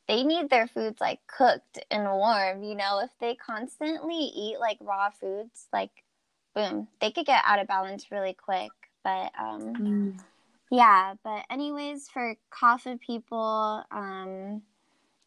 [0.09, 4.79] they need their foods like cooked and warm, you know, if they constantly eat like
[4.81, 6.03] raw foods, like
[6.55, 8.73] boom, they could get out of balance really quick.
[9.05, 10.17] But um
[10.71, 14.63] yeah, but anyways, for Kapha people, um,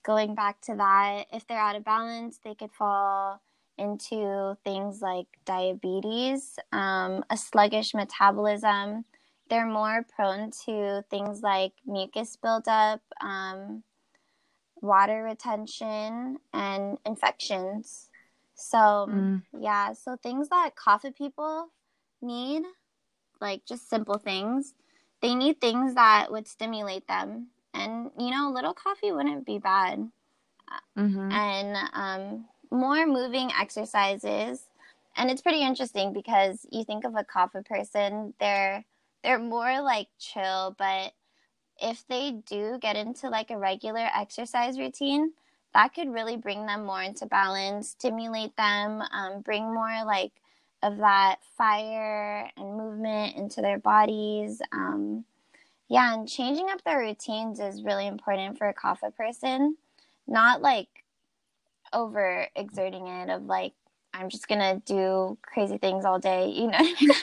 [0.05, 3.41] going back to that, if they're out of balance, they could fall
[3.77, 9.05] into things like diabetes, um, a sluggish metabolism.
[9.49, 13.83] They're more prone to things like mucus buildup, um,
[14.81, 18.09] water retention, and infections.
[18.55, 19.43] So, Mm.
[19.59, 21.69] yeah, so things that Kapha people
[22.21, 22.63] need,
[23.41, 24.73] like just simple things,
[25.23, 27.47] they need things that would stimulate them.
[27.73, 30.11] And, you know, a little coffee wouldn't be bad.
[30.97, 31.31] Mm-hmm.
[31.31, 34.65] And um, more moving exercises.
[35.15, 38.83] And it's pretty interesting because you think of a kapha person, they're
[39.23, 41.13] they're more like chill, but
[41.81, 45.31] if they do get into like a regular exercise routine,
[45.73, 50.33] that could really bring them more into balance, stimulate them, um, bring more like
[50.83, 54.61] of that fire and movement into their bodies.
[54.71, 55.25] Um,
[55.89, 59.77] yeah, and changing up their routines is really important for a Kapha person.
[60.27, 60.89] Not like
[61.91, 63.73] over exerting it of like
[64.13, 66.79] I'm just gonna do crazy things all day, you know.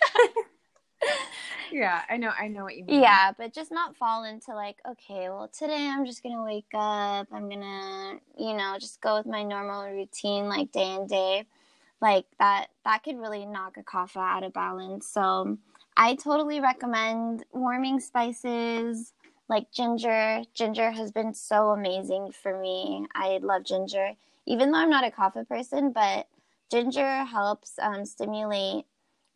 [1.73, 2.31] Yeah, I know.
[2.37, 3.01] I know what you mean.
[3.01, 7.29] yeah, but just not fall into like, okay, well today I'm just gonna wake up.
[7.33, 11.45] I'm gonna, you know, just go with my normal routine like day and day.
[12.01, 15.07] Like that that could really knock a kapha out of balance.
[15.07, 15.59] So
[15.97, 19.13] I totally recommend warming spices
[19.49, 20.43] like ginger.
[20.55, 23.07] Ginger has been so amazing for me.
[23.15, 24.13] I love ginger.
[24.47, 26.27] Even though I'm not a kapha person, but
[26.71, 28.87] ginger helps um, stimulate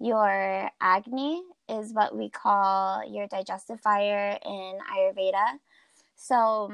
[0.00, 5.58] your agni is what we call your digestive fire in ayurveda
[6.14, 6.72] so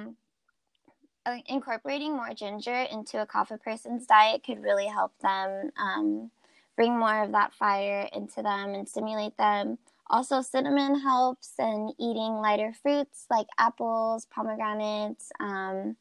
[1.46, 6.30] incorporating more ginger into a kapha person's diet could really help them um,
[6.76, 9.78] bring more of that fire into them and stimulate them.
[10.08, 15.96] Also cinnamon helps and eating lighter fruits like apples pomegranates um,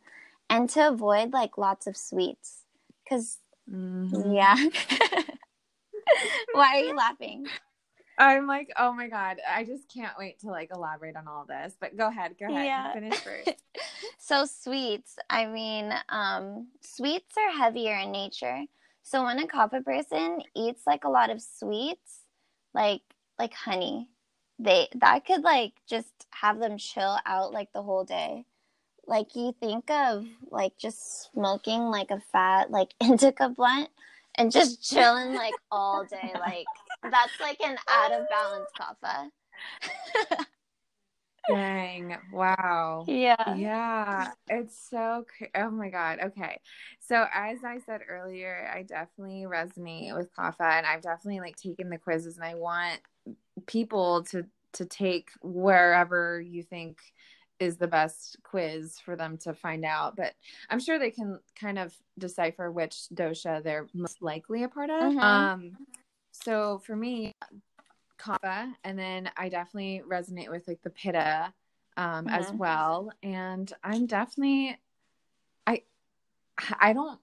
[0.50, 2.64] and to avoid like lots of sweets.
[3.04, 3.38] Because
[3.70, 4.36] Mhm.
[4.36, 4.56] yeah.
[6.54, 7.48] Why are you laughing
[8.20, 11.76] I'm like, oh my god, I just can't wait to like elaborate on all this.
[11.80, 12.94] But go ahead, go ahead, Yeah.
[12.94, 13.64] finish first.
[14.18, 18.64] so sweets i mean um, sweets are heavier in nature
[19.02, 22.20] so when a kapha person eats like a lot of sweets
[22.74, 23.02] like
[23.40, 24.08] like honey
[24.60, 28.46] they that could like just have them chill out like the whole day
[29.08, 33.90] like you think of like just smoking like a fat like indica blunt
[34.36, 36.68] and just chilling like all day like
[37.04, 39.30] that's like an out of balance kapha
[41.50, 42.16] Dang!
[42.32, 43.06] Wow.
[43.08, 45.26] yeah Yeah, it's so
[45.56, 46.20] oh my god.
[46.24, 46.60] Okay.
[47.00, 51.90] So as I said earlier, I definitely resonate with Kapha and I've definitely like taken
[51.90, 53.00] the quizzes and I want
[53.66, 57.00] people to to take wherever you think
[57.60, 60.34] is the best quiz for them to find out, but
[60.70, 65.14] I'm sure they can kind of decipher which dosha they're most likely a part of.
[65.14, 65.24] Mhm.
[65.24, 65.78] Um
[66.44, 67.36] so for me
[68.20, 71.54] kapha, and then I definitely resonate with like the pitta
[71.98, 72.30] um, mm-hmm.
[72.30, 73.12] as well.
[73.24, 74.78] And I'm definitely,
[75.66, 75.84] I,
[76.80, 77.20] I don't,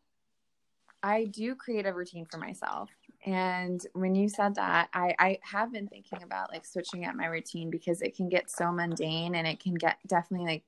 [1.03, 2.91] I do create a routine for myself.
[3.25, 7.27] And when you said that, I, I have been thinking about like switching up my
[7.27, 10.65] routine because it can get so mundane and it can get definitely like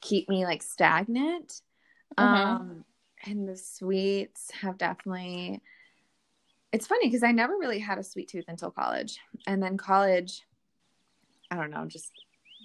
[0.00, 1.60] keep me like stagnant.
[2.16, 2.50] Mm-hmm.
[2.50, 2.84] Um,
[3.24, 5.60] and the sweets have definitely
[6.72, 9.18] it's funny because I never really had a sweet tooth until college.
[9.46, 10.42] And then college,
[11.50, 12.12] I don't know, just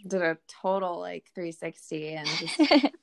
[0.07, 2.59] did a total like 360 and just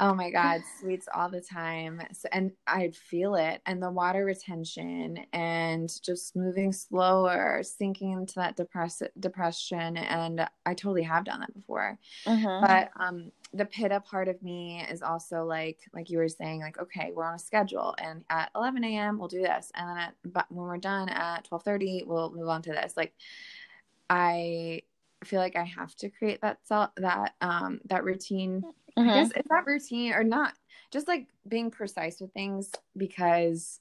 [0.00, 2.02] oh my god sweets all the time.
[2.12, 3.60] So, and i'd feel it.
[3.66, 9.98] And the water retention and just moving slower sinking into that depress- depression.
[9.98, 11.98] And i totally have done that before.
[12.26, 12.66] Mm-hmm.
[12.66, 16.78] but um the pitta part of me is also like like you were saying like
[16.78, 19.70] okay we're on a schedule and at 11 a.m we'll do this.
[19.74, 22.94] And then at, but when we're done at 12.30 we'll move on to this.
[22.96, 23.12] Like
[24.08, 24.80] i
[25.24, 28.62] feel like i have to create that self that um that routine.
[28.98, 29.08] Mm-hmm.
[29.08, 30.54] i guess it's that routine or not?
[30.90, 33.80] Just like being precise with things because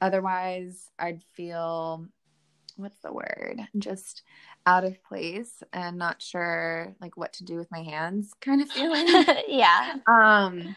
[0.00, 2.06] otherwise i'd feel
[2.76, 3.60] what's the word?
[3.78, 4.22] Just
[4.66, 8.70] out of place and not sure like what to do with my hands kind of
[8.70, 9.06] feeling.
[9.48, 9.96] Yeah.
[10.06, 10.76] Um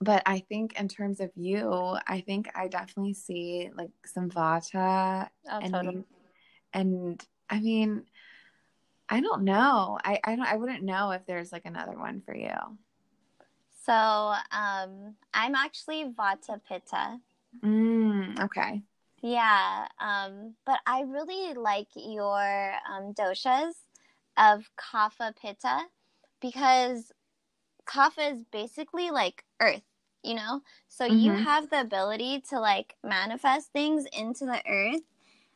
[0.00, 5.28] but i think in terms of you i think i definitely see like some vata
[5.50, 6.04] oh, and totally.
[6.72, 8.04] and i mean
[9.08, 12.34] i don't know i i don't i wouldn't know if there's like another one for
[12.34, 12.54] you
[13.84, 17.18] so um i'm actually vata pitta
[17.62, 18.82] mm, okay
[19.26, 23.72] yeah, um, but I really like your um, doshas
[24.36, 25.86] of kapha pitta
[26.42, 27.10] because
[27.86, 29.80] kapha is basically like earth,
[30.22, 30.60] you know?
[30.88, 31.16] So mm-hmm.
[31.16, 35.00] you have the ability to like manifest things into the earth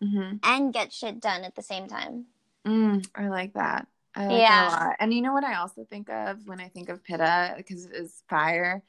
[0.02, 0.36] mm-hmm.
[0.44, 2.24] and get shit done at the same time.
[2.68, 3.86] Mm, I like that.
[4.14, 4.68] I like yeah.
[4.68, 4.96] that.
[5.00, 7.94] And you know what I also think of when I think of pitta because it
[7.94, 8.82] is fire?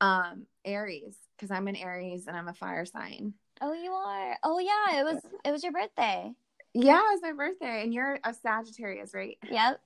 [0.00, 3.34] Um, Aries, because I'm an Aries and I'm a fire sign.
[3.60, 4.36] Oh, you are.
[4.42, 5.00] Oh, yeah.
[5.00, 5.22] It was.
[5.44, 6.32] It was your birthday.
[6.74, 9.38] Yeah, it was my birthday, and you're a Sagittarius, right?
[9.50, 9.80] Yep.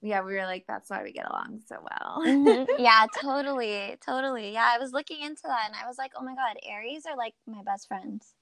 [0.00, 2.22] Yeah, we were like, that's why we get along so well.
[2.24, 2.64] mm-hmm.
[2.82, 4.54] Yeah, totally, totally.
[4.54, 7.16] Yeah, I was looking into that, and I was like, oh my god, Aries are
[7.16, 8.32] like my best friends.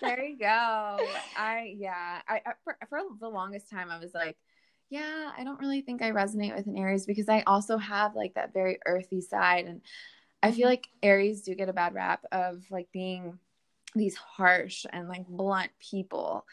[0.00, 0.98] There you go.
[1.36, 2.20] I yeah.
[2.28, 4.36] I, I for, for the longest time, I was like,
[4.90, 8.34] yeah, I don't really think I resonate with an Aries because I also have like
[8.34, 9.80] that very earthy side, and
[10.42, 13.38] I feel like Aries do get a bad rap of like being
[13.94, 16.46] these harsh and like blunt people.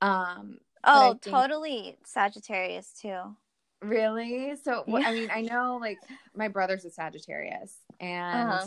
[0.00, 3.20] Um Oh, totally Sagittarius too.
[3.82, 4.54] Really?
[4.62, 4.98] So yeah.
[5.04, 5.98] I mean, I know like
[6.34, 8.66] my brother's a Sagittarius and uh-huh.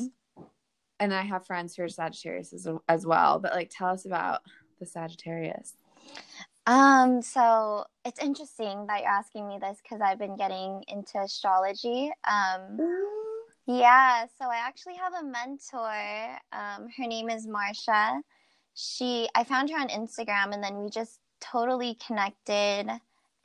[0.99, 4.41] And I have friends who are Sagittarius as, as well, but like tell us about
[4.79, 5.73] the Sagittarius.
[6.65, 12.11] Um, so it's interesting that you're asking me this because I've been getting into astrology.
[12.27, 12.77] Um,
[13.65, 16.37] yeah, so I actually have a mentor.
[16.51, 18.21] Um, her name is Marsha.
[18.75, 22.87] She, I found her on Instagram, and then we just totally connected.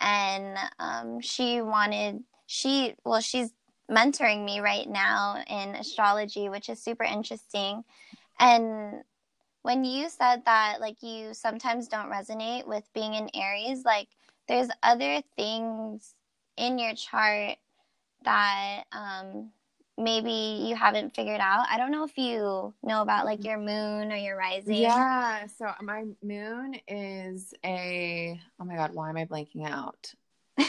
[0.01, 3.51] And um, she wanted, she, well, she's
[3.91, 7.85] mentoring me right now in astrology, which is super interesting.
[8.39, 9.03] And
[9.63, 14.09] when you said that, like, you sometimes don't resonate with being in Aries, like,
[14.49, 16.15] there's other things
[16.57, 17.57] in your chart
[18.25, 19.51] that um,
[19.97, 21.67] maybe you haven't figured out.
[21.71, 24.77] I don't know if you know about like your moon or your rising.
[24.77, 25.47] Yeah.
[25.47, 30.13] So my moon is a, oh my God, why am I blanking out?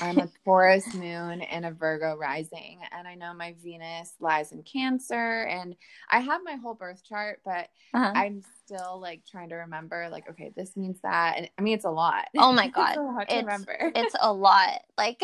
[0.01, 2.79] I'm a Taurus moon and a Virgo rising.
[2.91, 5.43] And I know my Venus lies in Cancer.
[5.43, 5.75] And
[6.09, 8.11] I have my whole birth chart, but uh-huh.
[8.15, 11.35] I'm still like trying to remember, like, okay, this means that.
[11.37, 12.25] And I mean, it's a lot.
[12.37, 12.97] Oh my God.
[12.97, 13.91] it's, it's, remember.
[13.95, 14.81] it's a lot.
[14.97, 15.21] Like,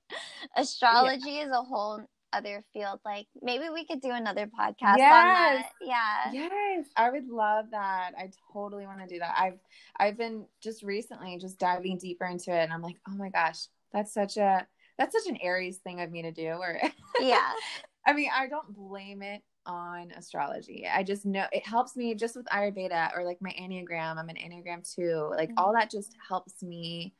[0.56, 1.44] astrology yeah.
[1.44, 2.00] is a whole
[2.32, 5.12] other field like maybe we could do another podcast yes.
[5.12, 9.58] on that yeah yes i would love that i totally want to do that i've
[9.98, 13.68] i've been just recently just diving deeper into it and i'm like oh my gosh
[13.92, 14.66] that's such a
[14.98, 16.80] that's such an aries thing of me to do or
[17.20, 17.52] yeah.
[18.06, 20.88] I mean i don't blame it on astrology.
[20.90, 24.16] I just know it helps me just with ayurveda or like my enneagram.
[24.16, 25.58] I'm an enneagram too like mm-hmm.
[25.58, 27.14] all that just helps me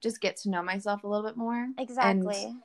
[0.00, 1.68] just get to know myself a little bit more.
[1.78, 2.44] Exactly.
[2.44, 2.62] And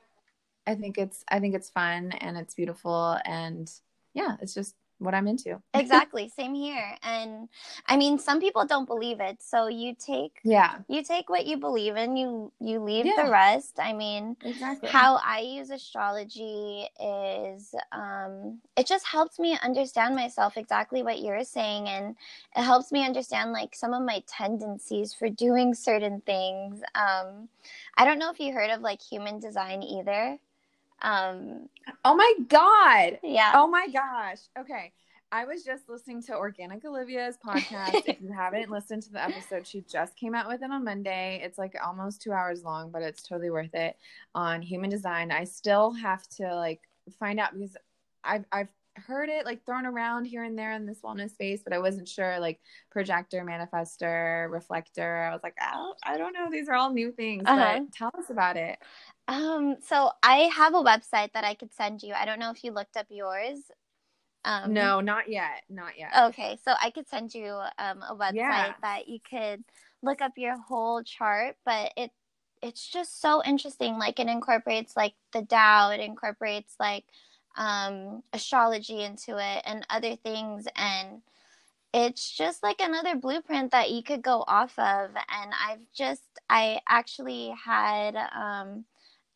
[0.65, 3.17] I think it's I think it's fun and it's beautiful.
[3.25, 3.69] And
[4.13, 5.61] yeah, it's just what I'm into.
[5.73, 6.29] exactly.
[6.29, 6.95] Same here.
[7.03, 7.49] And
[7.87, 9.41] I mean, some people don't believe it.
[9.41, 10.77] So you take yeah.
[10.87, 13.25] You take what you believe in, you you leave Yeah.
[13.25, 13.79] the rest.
[13.79, 14.89] I mean, Exactly.
[14.89, 21.43] how I use astrology is um, it just helps me understand myself exactly what you're
[21.43, 22.15] saying and
[22.55, 26.81] it helps me understand like some of my tendencies for doing certain things.
[26.95, 27.49] Um,
[27.97, 30.37] I don't know if you heard of like human design either.
[31.01, 31.69] Um,
[32.03, 33.19] oh my god.
[33.23, 33.51] yeah.
[33.55, 34.39] Oh my gosh.
[34.57, 34.93] Okay.
[35.31, 38.03] I was just listening to Organic Olivia's podcast.
[38.07, 41.41] if you haven't listened to the episode, she just came out with it on Monday.
[41.43, 43.97] It's like almost two hours long, but it's totally worth it
[44.33, 45.31] on human design.
[45.31, 46.81] I still have to like
[47.19, 47.75] find out because
[48.23, 51.73] I've I've heard it like thrown around here and there in this wellness space, but
[51.73, 52.59] I wasn't sure like
[52.91, 55.23] projector, manifester, reflector.
[55.23, 56.49] I was like, I don't, I don't know.
[56.49, 57.43] These are all new things.
[57.45, 57.79] Uh-huh.
[57.79, 58.77] But tell us about it.
[59.27, 62.13] Um, so I have a website that I could send you.
[62.13, 63.59] I don't know if you looked up yours.
[64.43, 65.63] Um, no, not yet.
[65.69, 66.11] Not yet.
[66.27, 67.47] Okay, so I could send you
[67.79, 68.73] um, a website Yeah.
[68.81, 69.63] that you could
[70.03, 72.11] look up your whole chart, but it
[72.61, 73.97] it's just so interesting.
[73.97, 77.05] Like it incorporates like the Tao, it incorporates like
[77.57, 81.21] um, astrology into it and other things, and
[81.93, 85.11] it's just like another blueprint that you could go off of.
[85.11, 88.85] And I've just I actually had um,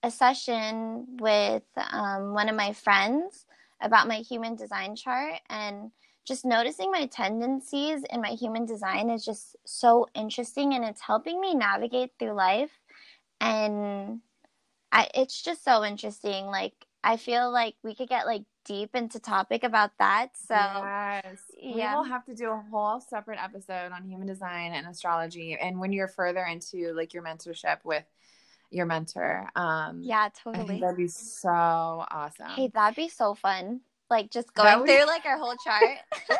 [0.03, 3.45] a session with um, one of my friends
[3.81, 5.91] about my human design chart and
[6.25, 11.41] just noticing my tendencies in my human design is just so interesting and it's helping
[11.41, 12.71] me navigate through life
[13.41, 14.19] and
[14.91, 16.73] I, it's just so interesting like
[17.03, 20.55] i feel like we could get like deep into topic about that so
[21.61, 21.93] yes.
[21.93, 25.57] we will have to do a whole separate episode on human design and astrology.
[25.59, 28.03] And when you're further into like your mentorship with
[28.71, 32.49] your mentor, um, yeah totally that'd be so awesome.
[32.55, 35.97] hey that'd be so fun like just going would- through like our whole chart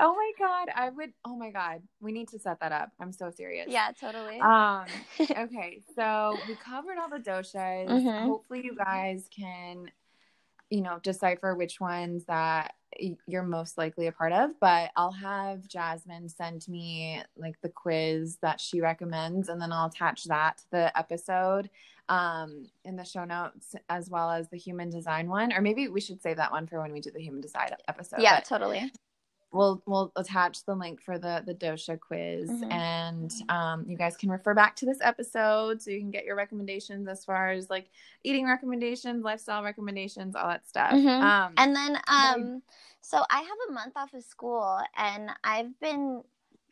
[0.00, 1.12] oh my god, I would.
[1.24, 2.90] Oh my god, we need to set that up.
[3.00, 3.66] I'm so serious.
[3.68, 4.84] yeah totally Um.
[5.20, 5.82] Okay.
[5.94, 7.88] So we covered all the doshas.
[7.88, 8.22] Mhm.
[8.26, 9.90] Hopefully, you guys can,
[10.70, 12.74] you know, decipher which ones that
[13.26, 14.50] you're most likely a part of.
[14.60, 19.86] But I'll have Jasmine send me like the quiz that she recommends, and then I'll
[19.88, 21.70] attach that to the episode
[22.10, 26.00] um in the show notes as well as the human design one or maybe we
[26.00, 28.90] should save that one for when we do the human design episode yeah But- totally
[29.52, 32.70] we'll we'll attach the link for the the dosha quiz Mhm.
[32.72, 36.36] and um, you guys can refer back to this episode so you can get your
[36.36, 37.88] recommendations as far as like
[38.24, 41.22] eating recommendations lifestyle recommendations all that stuff Mhm.
[41.22, 42.62] um And then, um,
[43.00, 46.22] so I have a month off of school, and I've been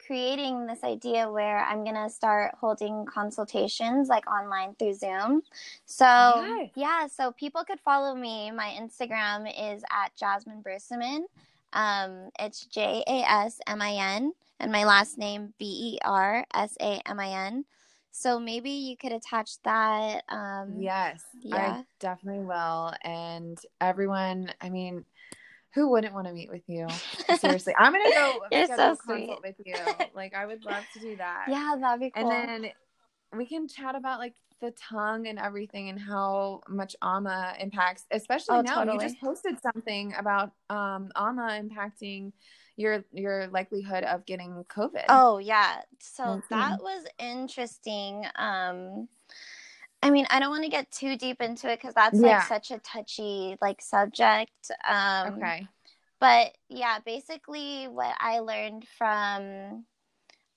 [0.06, 5.42] creating this idea where I'm gonna start holding consultations like online through Zoom.
[5.86, 6.04] So
[6.74, 8.50] yeah, so people could follow me.
[8.50, 11.24] My Instagram is at Jasmine Bersamin.
[11.76, 16.44] Um, it's J A S M I N, and my last name B E R
[16.54, 17.66] S A M I N.
[18.10, 20.24] So maybe you could attach that.
[20.30, 21.56] Um, yes yeah.
[21.56, 25.04] i definitely will and everyone i mean
[25.74, 26.86] who wouldn't want to meet with you
[27.38, 29.74] seriously i'm gonna go You're so a consult with you
[30.14, 32.30] like i would love to do that yeah, that'd be cool.
[32.30, 32.70] And then
[33.36, 38.58] we can chat about like the tongue and everything and how much ama impacts, especially
[38.58, 38.76] Oh, now.
[38.82, 38.96] totally.
[38.96, 42.32] You just posted something about um ama impacting
[42.76, 45.04] your your likelihood of getting COVID.
[45.08, 45.82] Oh yeah.
[46.00, 46.48] So Mhm.
[46.50, 48.24] that was interesting.
[48.36, 49.08] Um
[50.02, 52.38] I mean, I don't want to get too deep into it cuz that's Yeah.
[52.38, 54.70] like such a touchy like subject.
[54.88, 55.68] Um okay.
[56.18, 59.84] but yeah, basically what I learned from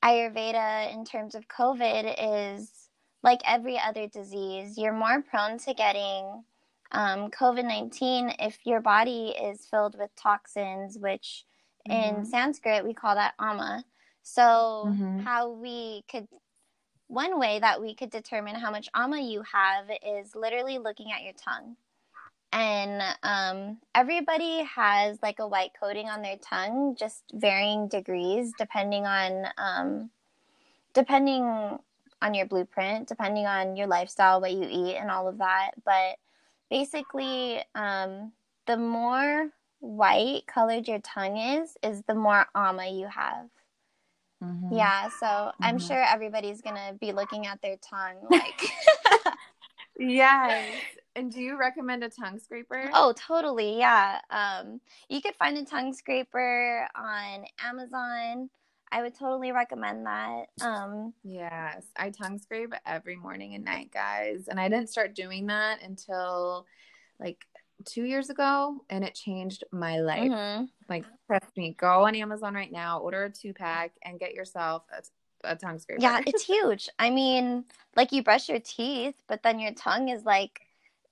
[0.04, 2.79] Ayurveda in terms of COVID is
[3.24, 6.44] like every other disease, you're more prone to getting
[6.92, 11.46] um, COVID 19 if your body is filled with toxins, which
[11.90, 12.28] in Mhm.
[12.28, 13.86] Sanskrit we call that ama.
[14.24, 15.24] So, Mhm.
[15.24, 16.28] how we could,
[17.08, 21.24] one way that we could determine how much ama you have is literally looking at
[21.24, 21.78] your tongue.
[22.52, 29.06] And um, everybody has like a white coating on their tongue, just varying degrees depending
[29.06, 30.12] on um,
[30.94, 31.80] depending
[32.22, 35.72] on your blueprint, depending on your lifestyle, what you eat, and all of that.
[35.86, 36.18] But
[36.70, 38.32] basically, um,
[38.68, 39.50] the more
[39.80, 43.48] white colored your tongue is, is the more ama you have.
[44.44, 44.70] Mhm.
[44.72, 45.88] Yeah, so I'm Mhm.
[45.88, 48.62] sure everybody's gonna be looking at their tongue like,
[49.98, 50.82] Yes.
[51.16, 52.90] And do you recommend a tongue scraper?
[52.94, 54.22] oh, totally, yeah.
[54.30, 58.50] Um, you could find a tongue scraper on Amazon.
[58.92, 60.46] I would totally recommend that.
[60.62, 64.48] Um, Yes, I tongue scrape every morning and night, guys.
[64.48, 66.66] And I didn't start doing that until
[67.20, 67.46] like
[67.86, 70.32] two years ago and it changed my life.
[70.32, 70.70] Mhm.
[70.90, 74.84] Like, trust me, go on Amazon right now, order a two pack, and get yourself
[74.92, 76.02] a, a tongue scraper.
[76.02, 76.90] Yeah, it's huge.
[76.98, 77.66] I mean,
[77.96, 80.62] like you brush your teeth, but then your tongue is like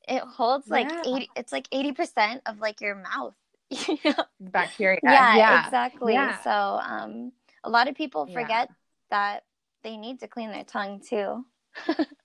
[0.07, 1.01] it holds like Yeah.
[1.05, 3.35] 80 it's like 80% of like your mouth.
[4.39, 4.99] bacteria.
[5.03, 6.13] yeah, exactly.
[6.13, 6.41] Yeah.
[6.41, 7.33] So, um
[7.67, 8.41] a lot of people Yeah.
[8.41, 8.69] forget
[9.11, 9.43] that
[9.83, 11.45] they need to clean their tongue too.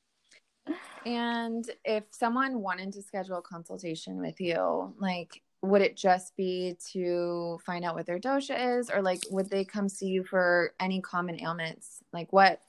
[1.04, 6.76] And if someone wanted to schedule a consultation with you, like, would it just be
[6.92, 10.74] to find out what their dosha is, or like, would they come see you for
[10.78, 12.04] any common ailments?
[12.12, 12.60] Like, what,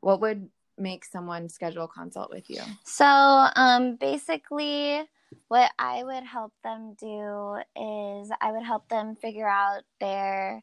[0.00, 0.48] what would
[0.78, 2.60] make someone schedule a consult with you?
[2.84, 5.02] So, um, basically,
[5.48, 10.62] what I would help them do is I would help them figure out their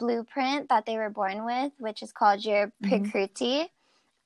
[0.00, 2.88] blueprint that they were born with, which is called your Mhm.
[3.12, 3.70] Prakruti.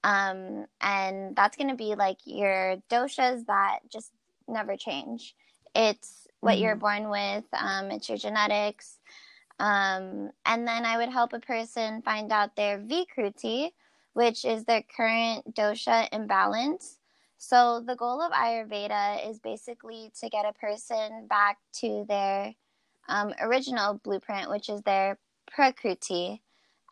[0.04, 4.12] Um, and that's going to be like your doshas that just
[4.46, 5.34] never change.
[5.74, 8.98] It's what you're born with, um, it's your genetics.
[9.58, 13.72] Um, and then I would help a person find out their Vikruti,
[14.12, 16.98] which is their current dosha imbalance.
[17.38, 22.54] So the goal of Ayurveda is basically to get a person back to their
[23.08, 26.40] um, original blueprint, which is their Prakruti.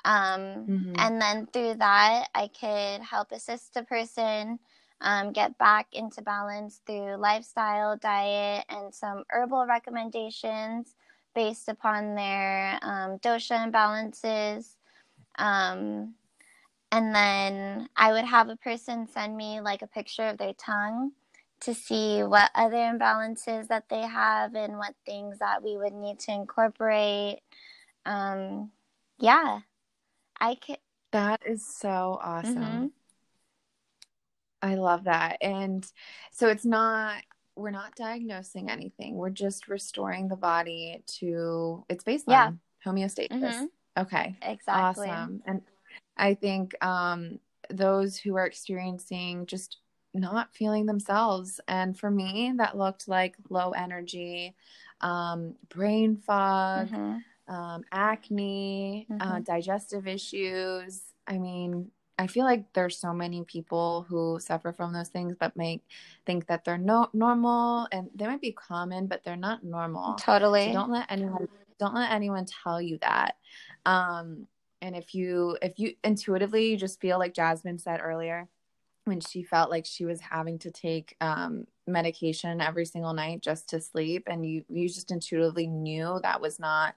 [0.05, 0.95] Um, Mhm.
[0.99, 4.59] And then through that, I could help assist a person
[5.01, 10.95] um, get back into balance through lifestyle, diet, and some herbal recommendations
[11.35, 14.77] based upon their um, dosha imbalances.
[15.39, 16.15] Um,
[16.91, 21.13] and then I would have a person send me like a picture of their tongue
[21.61, 26.19] to see what other imbalances that they have and what things that we would need
[26.21, 27.41] to incorporate.
[28.05, 28.71] Um,
[29.19, 29.61] yeah,
[30.41, 30.79] I could.
[31.13, 32.57] That is so awesome.
[32.57, 32.93] Mhm.
[34.63, 35.39] I love that.
[35.41, 35.91] And
[36.31, 37.23] so it's not,
[37.57, 39.17] we're not diagnosing anything.
[39.17, 42.53] We're just restoring the body to its baseline Yeah.
[42.87, 43.31] homeostasis.
[43.31, 43.69] Mhm.
[43.99, 44.37] Okay.
[44.43, 45.09] Exactly.
[45.09, 45.43] Awesome.
[45.47, 45.63] And
[46.17, 47.41] I think um,
[47.71, 49.79] those who are experiencing just
[50.15, 54.55] not feeling themselves, and for me, that looked like low energy,
[55.01, 57.25] um, brain fog, Mhm.
[57.53, 59.45] Um, acne, uh, Mhm.
[59.45, 61.03] digestive issues.
[61.27, 65.57] I mean, I feel like there's so many people who suffer from those things, but
[65.57, 65.83] make
[66.25, 70.15] think that they're no normal, and they might be common, but they're not normal.
[70.15, 70.67] Totally.
[70.67, 71.49] So don't let anyone
[71.79, 73.37] don't let anyone tell you that.
[73.87, 74.47] Um,
[74.81, 78.49] and if you if you intuitively you just feel like Jasmine said earlier,
[79.05, 83.69] when she felt like she was having to take um, medication every single night just
[83.71, 86.95] to sleep, and you you just intuitively knew that was not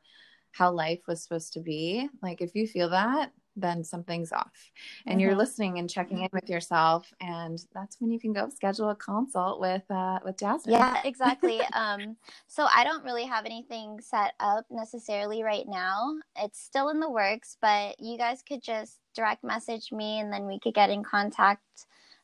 [0.56, 2.08] how life was supposed to be.
[2.22, 4.72] Like if you feel that, then something's off,
[5.06, 5.38] and you're Mhm.
[5.38, 9.60] listening and checking in with yourself, and that's when you can go schedule a consult
[9.60, 10.76] with uh, with Jasmine.
[10.76, 11.60] Yeah, exactly.
[11.74, 12.16] um,
[12.48, 16.16] so I don't really have anything set up necessarily right now.
[16.38, 20.46] It's still in the works, but you guys could just direct message me and then
[20.48, 21.62] we could get in contact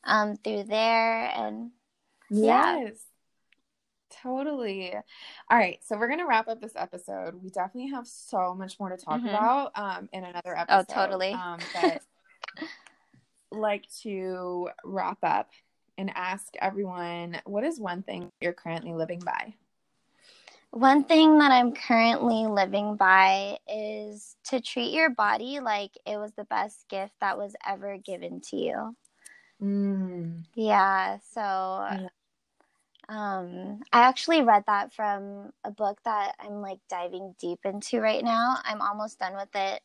[0.06, 1.28] um, through there.
[1.36, 1.72] And
[2.30, 2.90] Yeah.
[4.12, 4.94] Totally.
[5.50, 5.80] All right.
[5.84, 7.36] So we're going to wrap up this episode.
[7.42, 9.30] We definitely have so much more to talk Mhm.
[9.30, 10.86] about um, in another episode.
[10.90, 11.34] Oh, totally.
[11.34, 12.02] Um, but
[13.52, 15.52] like to wrap up
[15.98, 19.54] and ask everyone what is one thing you're currently living by?
[20.74, 26.32] one thing that I'm currently living by is to treat your body like it was
[26.32, 28.96] the best gift that was ever given to you.
[29.62, 30.46] Mm.
[30.56, 31.90] Yeah, so.
[33.12, 38.24] Um I actually read that from a book that I'm like diving deep into right
[38.24, 38.58] now.
[38.66, 39.82] I'm almost done with it.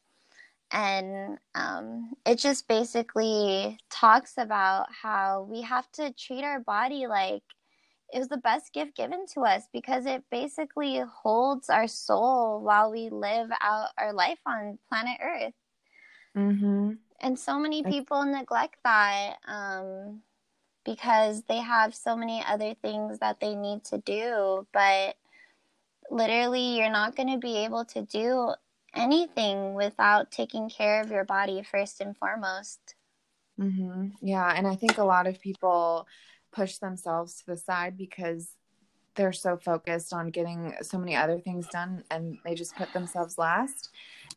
[0.72, 7.42] And um it just basically talks about how we have to treat our body like
[8.12, 12.90] it was the best gift given to us because it basically holds our soul while
[12.92, 15.54] we live out our life on planet Earth
[16.36, 16.92] Mm-hmm.
[17.20, 20.22] and so many people neglect that um,
[20.86, 25.16] because they have so many other things that they need to do but
[26.10, 28.54] literally you're not going to be able to do
[28.94, 32.94] anything without taking care of your body first and foremost
[33.60, 34.08] Mm-hmm.
[34.20, 34.52] Yeah.
[34.54, 36.06] And I think a lot of people
[36.52, 38.50] push themselves to the side because
[39.14, 43.38] they're so focused on getting so many other things done and they just put themselves
[43.38, 43.90] last.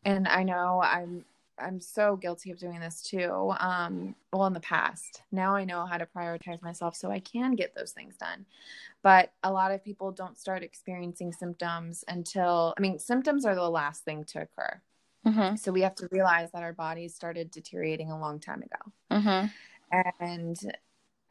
[0.04, 1.24] And I know I'm
[1.60, 3.52] I'm so guilty of doing this too.
[3.58, 7.54] Um, well, in the past, now I know how to prioritize myself so I can
[7.54, 8.46] get those things done.
[9.02, 13.68] But a lot of people don't start experiencing symptoms until, I mean, symptoms are the
[13.68, 14.80] last thing to occur.
[15.26, 15.56] mm-hmm.
[15.56, 19.46] So we have to realize that our bodies started deteriorating a long time ago Mm-hmm.
[20.20, 20.56] and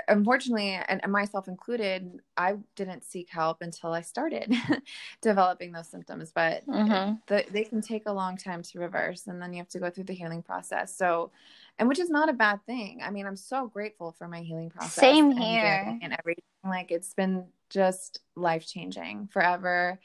[0.09, 4.53] unfortunately, and myself included, I didn't seek help until I started
[5.21, 6.31] developing those symptoms.
[6.33, 7.15] But mm-hmm.
[7.27, 9.89] the, they can take a long time to reverse, and then you have to go
[9.89, 10.95] through the healing process.
[10.95, 11.31] So,
[11.77, 13.01] and which is not a bad thing.
[13.03, 14.93] I mean, I'm so grateful for my healing process.
[14.93, 15.85] Same here.
[15.87, 16.43] And, and everything.
[16.63, 19.99] Like it's been just life changing forever.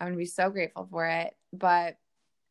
[0.00, 1.36] I'm gonna be so grateful for it.
[1.52, 1.98] But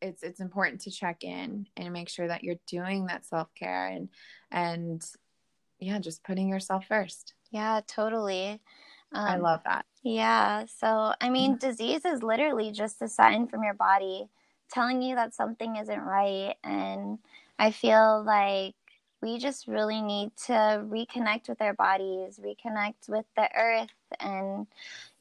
[0.02, 3.88] it's it's important to check in and make sure that you're doing that self care
[3.88, 4.10] and
[4.52, 5.06] and
[5.80, 7.34] yeah, just putting yourself first.
[7.52, 8.62] Yeah, totally.
[9.12, 9.86] Um, I love that.
[10.04, 10.66] Yeah.
[10.80, 11.68] So, I mean, mm-hmm.
[11.68, 14.30] disease is literally just a sign from your body
[14.72, 16.56] telling you that something isn't right.
[16.64, 17.18] And
[17.58, 18.76] I feel like
[19.22, 23.90] we just really need to reconnect with our bodies, reconnect with the earth,
[24.20, 24.68] and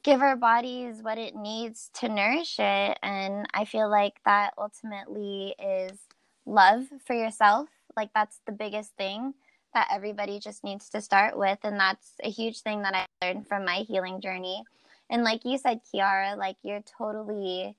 [0.03, 2.97] give our bodies what it needs to nourish it.
[3.03, 5.97] And I feel like that ultimately is
[6.45, 7.67] love for yourself.
[7.97, 9.33] Like, that's the biggest thing
[9.73, 11.59] that everybody just needs to start with.
[11.63, 14.63] And that's a huge thing that I learned from my healing journey.
[15.09, 17.75] And like you said, Kiara, like you're totally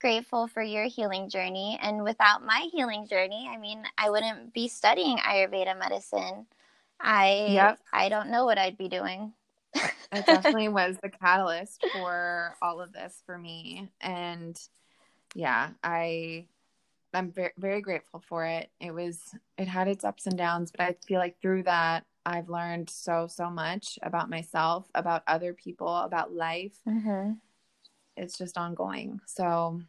[0.00, 1.78] grateful for your healing journey.
[1.80, 6.46] And without my healing journey, I mean, I wouldn't be studying Ayurveda medicine.
[7.00, 7.78] I yep.
[7.92, 9.32] I don't know what I'd be doing.
[9.74, 13.88] it definitely was the catalyst for all of this for me.
[14.00, 14.60] And
[15.34, 16.46] yeah, I
[17.14, 18.70] I'm very very grateful for it.
[18.80, 19.20] It was
[19.58, 23.26] it had its ups and downs, but I feel like through that I've learned so
[23.26, 26.78] so much about myself, about other people, about life.
[26.88, 27.32] Mm-hmm.
[28.16, 29.20] It's just ongoing.
[29.26, 29.80] So,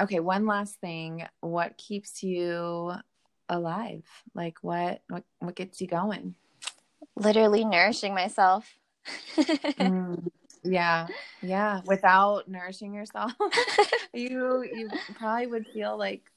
[0.00, 1.26] okay, one last thing.
[1.40, 2.92] What keeps you
[3.48, 4.04] alive?
[4.34, 6.34] Like what what what gets you going?
[7.16, 8.74] Literally nourishing myself.
[9.36, 10.28] mm,
[10.64, 11.06] yeah
[11.40, 13.32] yeah without nourishing yourself
[14.12, 16.30] you you probably would feel like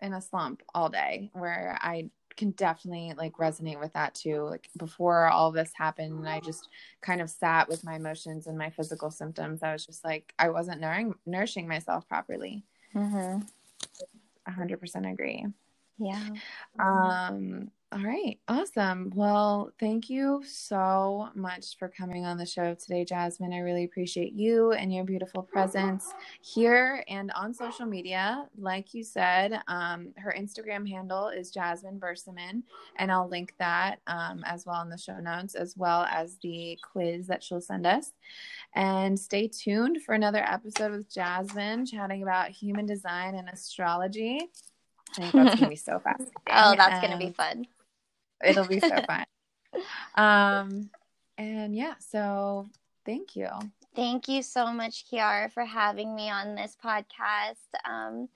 [0.00, 4.42] in a slump all day where I can definitely like resonate with that too.
[4.42, 6.68] Like before all this happened, I just
[7.00, 9.62] kind of sat with my emotions and my physical symptoms.
[9.62, 12.64] I was just like, I wasn't nourishing, nourishing myself properly.
[12.94, 13.40] Mm-hmm.
[14.48, 15.46] 100% agree.
[15.98, 16.22] Yeah.
[16.78, 18.38] Um, all right.
[18.48, 19.10] Awesome.
[19.14, 23.54] Well, thank you so much for coming on the show today, Jasmine.
[23.54, 26.12] I really appreciate you and your beautiful presence
[26.42, 28.46] here and on social media.
[28.58, 32.62] Like you said, um, her Instagram handle is Jasmine Bersamin,
[32.96, 36.78] and I'll link that um, as well in the show notes, as well as the
[36.92, 38.12] quiz that she'll send us.
[38.74, 44.50] And stay tuned for another episode with Jasmine chatting about human design and astrology.
[45.16, 46.34] I think that's gonna be so fascinating.
[46.50, 47.66] oh, that's gonna be fun.
[48.44, 49.24] It'll be so fun.
[50.14, 50.90] Um,
[51.36, 52.68] and yeah, so
[53.04, 53.48] thank you.
[53.94, 57.66] Thank you so much, Kiara, for having me on this podcast.
[57.84, 58.28] Um,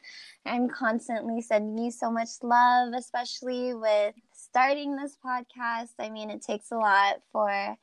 [0.45, 5.91] I'm constantly sending you so much love, especially with starting this podcast.
[6.01, 7.77] I mean, it takes a lot for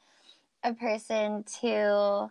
[0.63, 2.29] a person to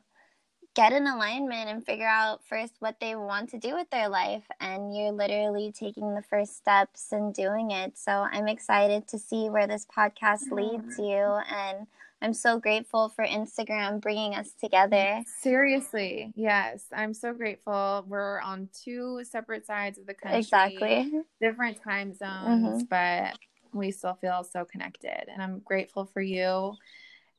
[0.78, 4.44] get in alignment and figure out first what they want to do with their life.
[4.60, 7.98] And you're literally taking the first steps and doing it.
[7.98, 11.40] So I'm excited to see where this podcast leads you.
[11.50, 11.88] And
[12.22, 15.24] I'm so grateful for Instagram bringing us together.
[15.40, 16.84] Seriously, yes.
[16.92, 18.04] I'm so grateful.
[18.06, 20.38] We're on two separate sides of the country.
[20.38, 21.10] Exactly.
[21.40, 22.84] Different time zones, mm-hmm.
[22.88, 23.36] but
[23.72, 25.28] we still feel so connected.
[25.28, 26.74] And I'm grateful for you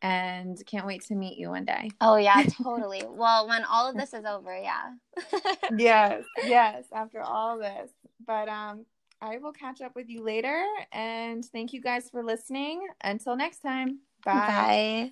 [0.02, 1.90] and can't wait to meet you one day.
[2.02, 3.04] Oh yeah, totally.
[3.08, 4.94] well, when all of this is over, yeah.
[5.78, 7.92] yes, yes, after all this.
[8.26, 8.86] But um
[9.22, 10.64] I will catch up with you later
[10.94, 12.88] and thank you guys for listening.
[13.02, 14.00] Until next time.
[14.24, 15.12] Bye.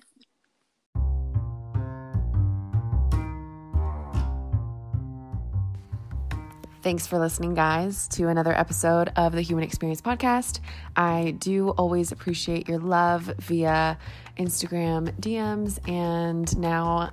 [6.80, 10.60] Thanks for listening, guys, to another episode of the Human Experience Podcast.
[10.94, 13.98] I do always appreciate your love via
[14.38, 17.10] Instagram DMs and now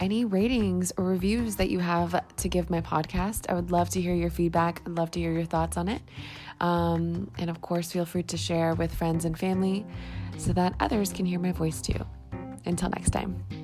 [0.00, 3.48] any ratings or reviews that you have to give my podcast.
[3.48, 4.82] I would love to hear your feedback.
[4.84, 6.02] I'd love to hear your thoughts on it.
[6.60, 9.86] Um, and of course, feel free to share with friends and family
[10.38, 12.04] so that others can hear my voice too.
[12.66, 13.63] Until next time.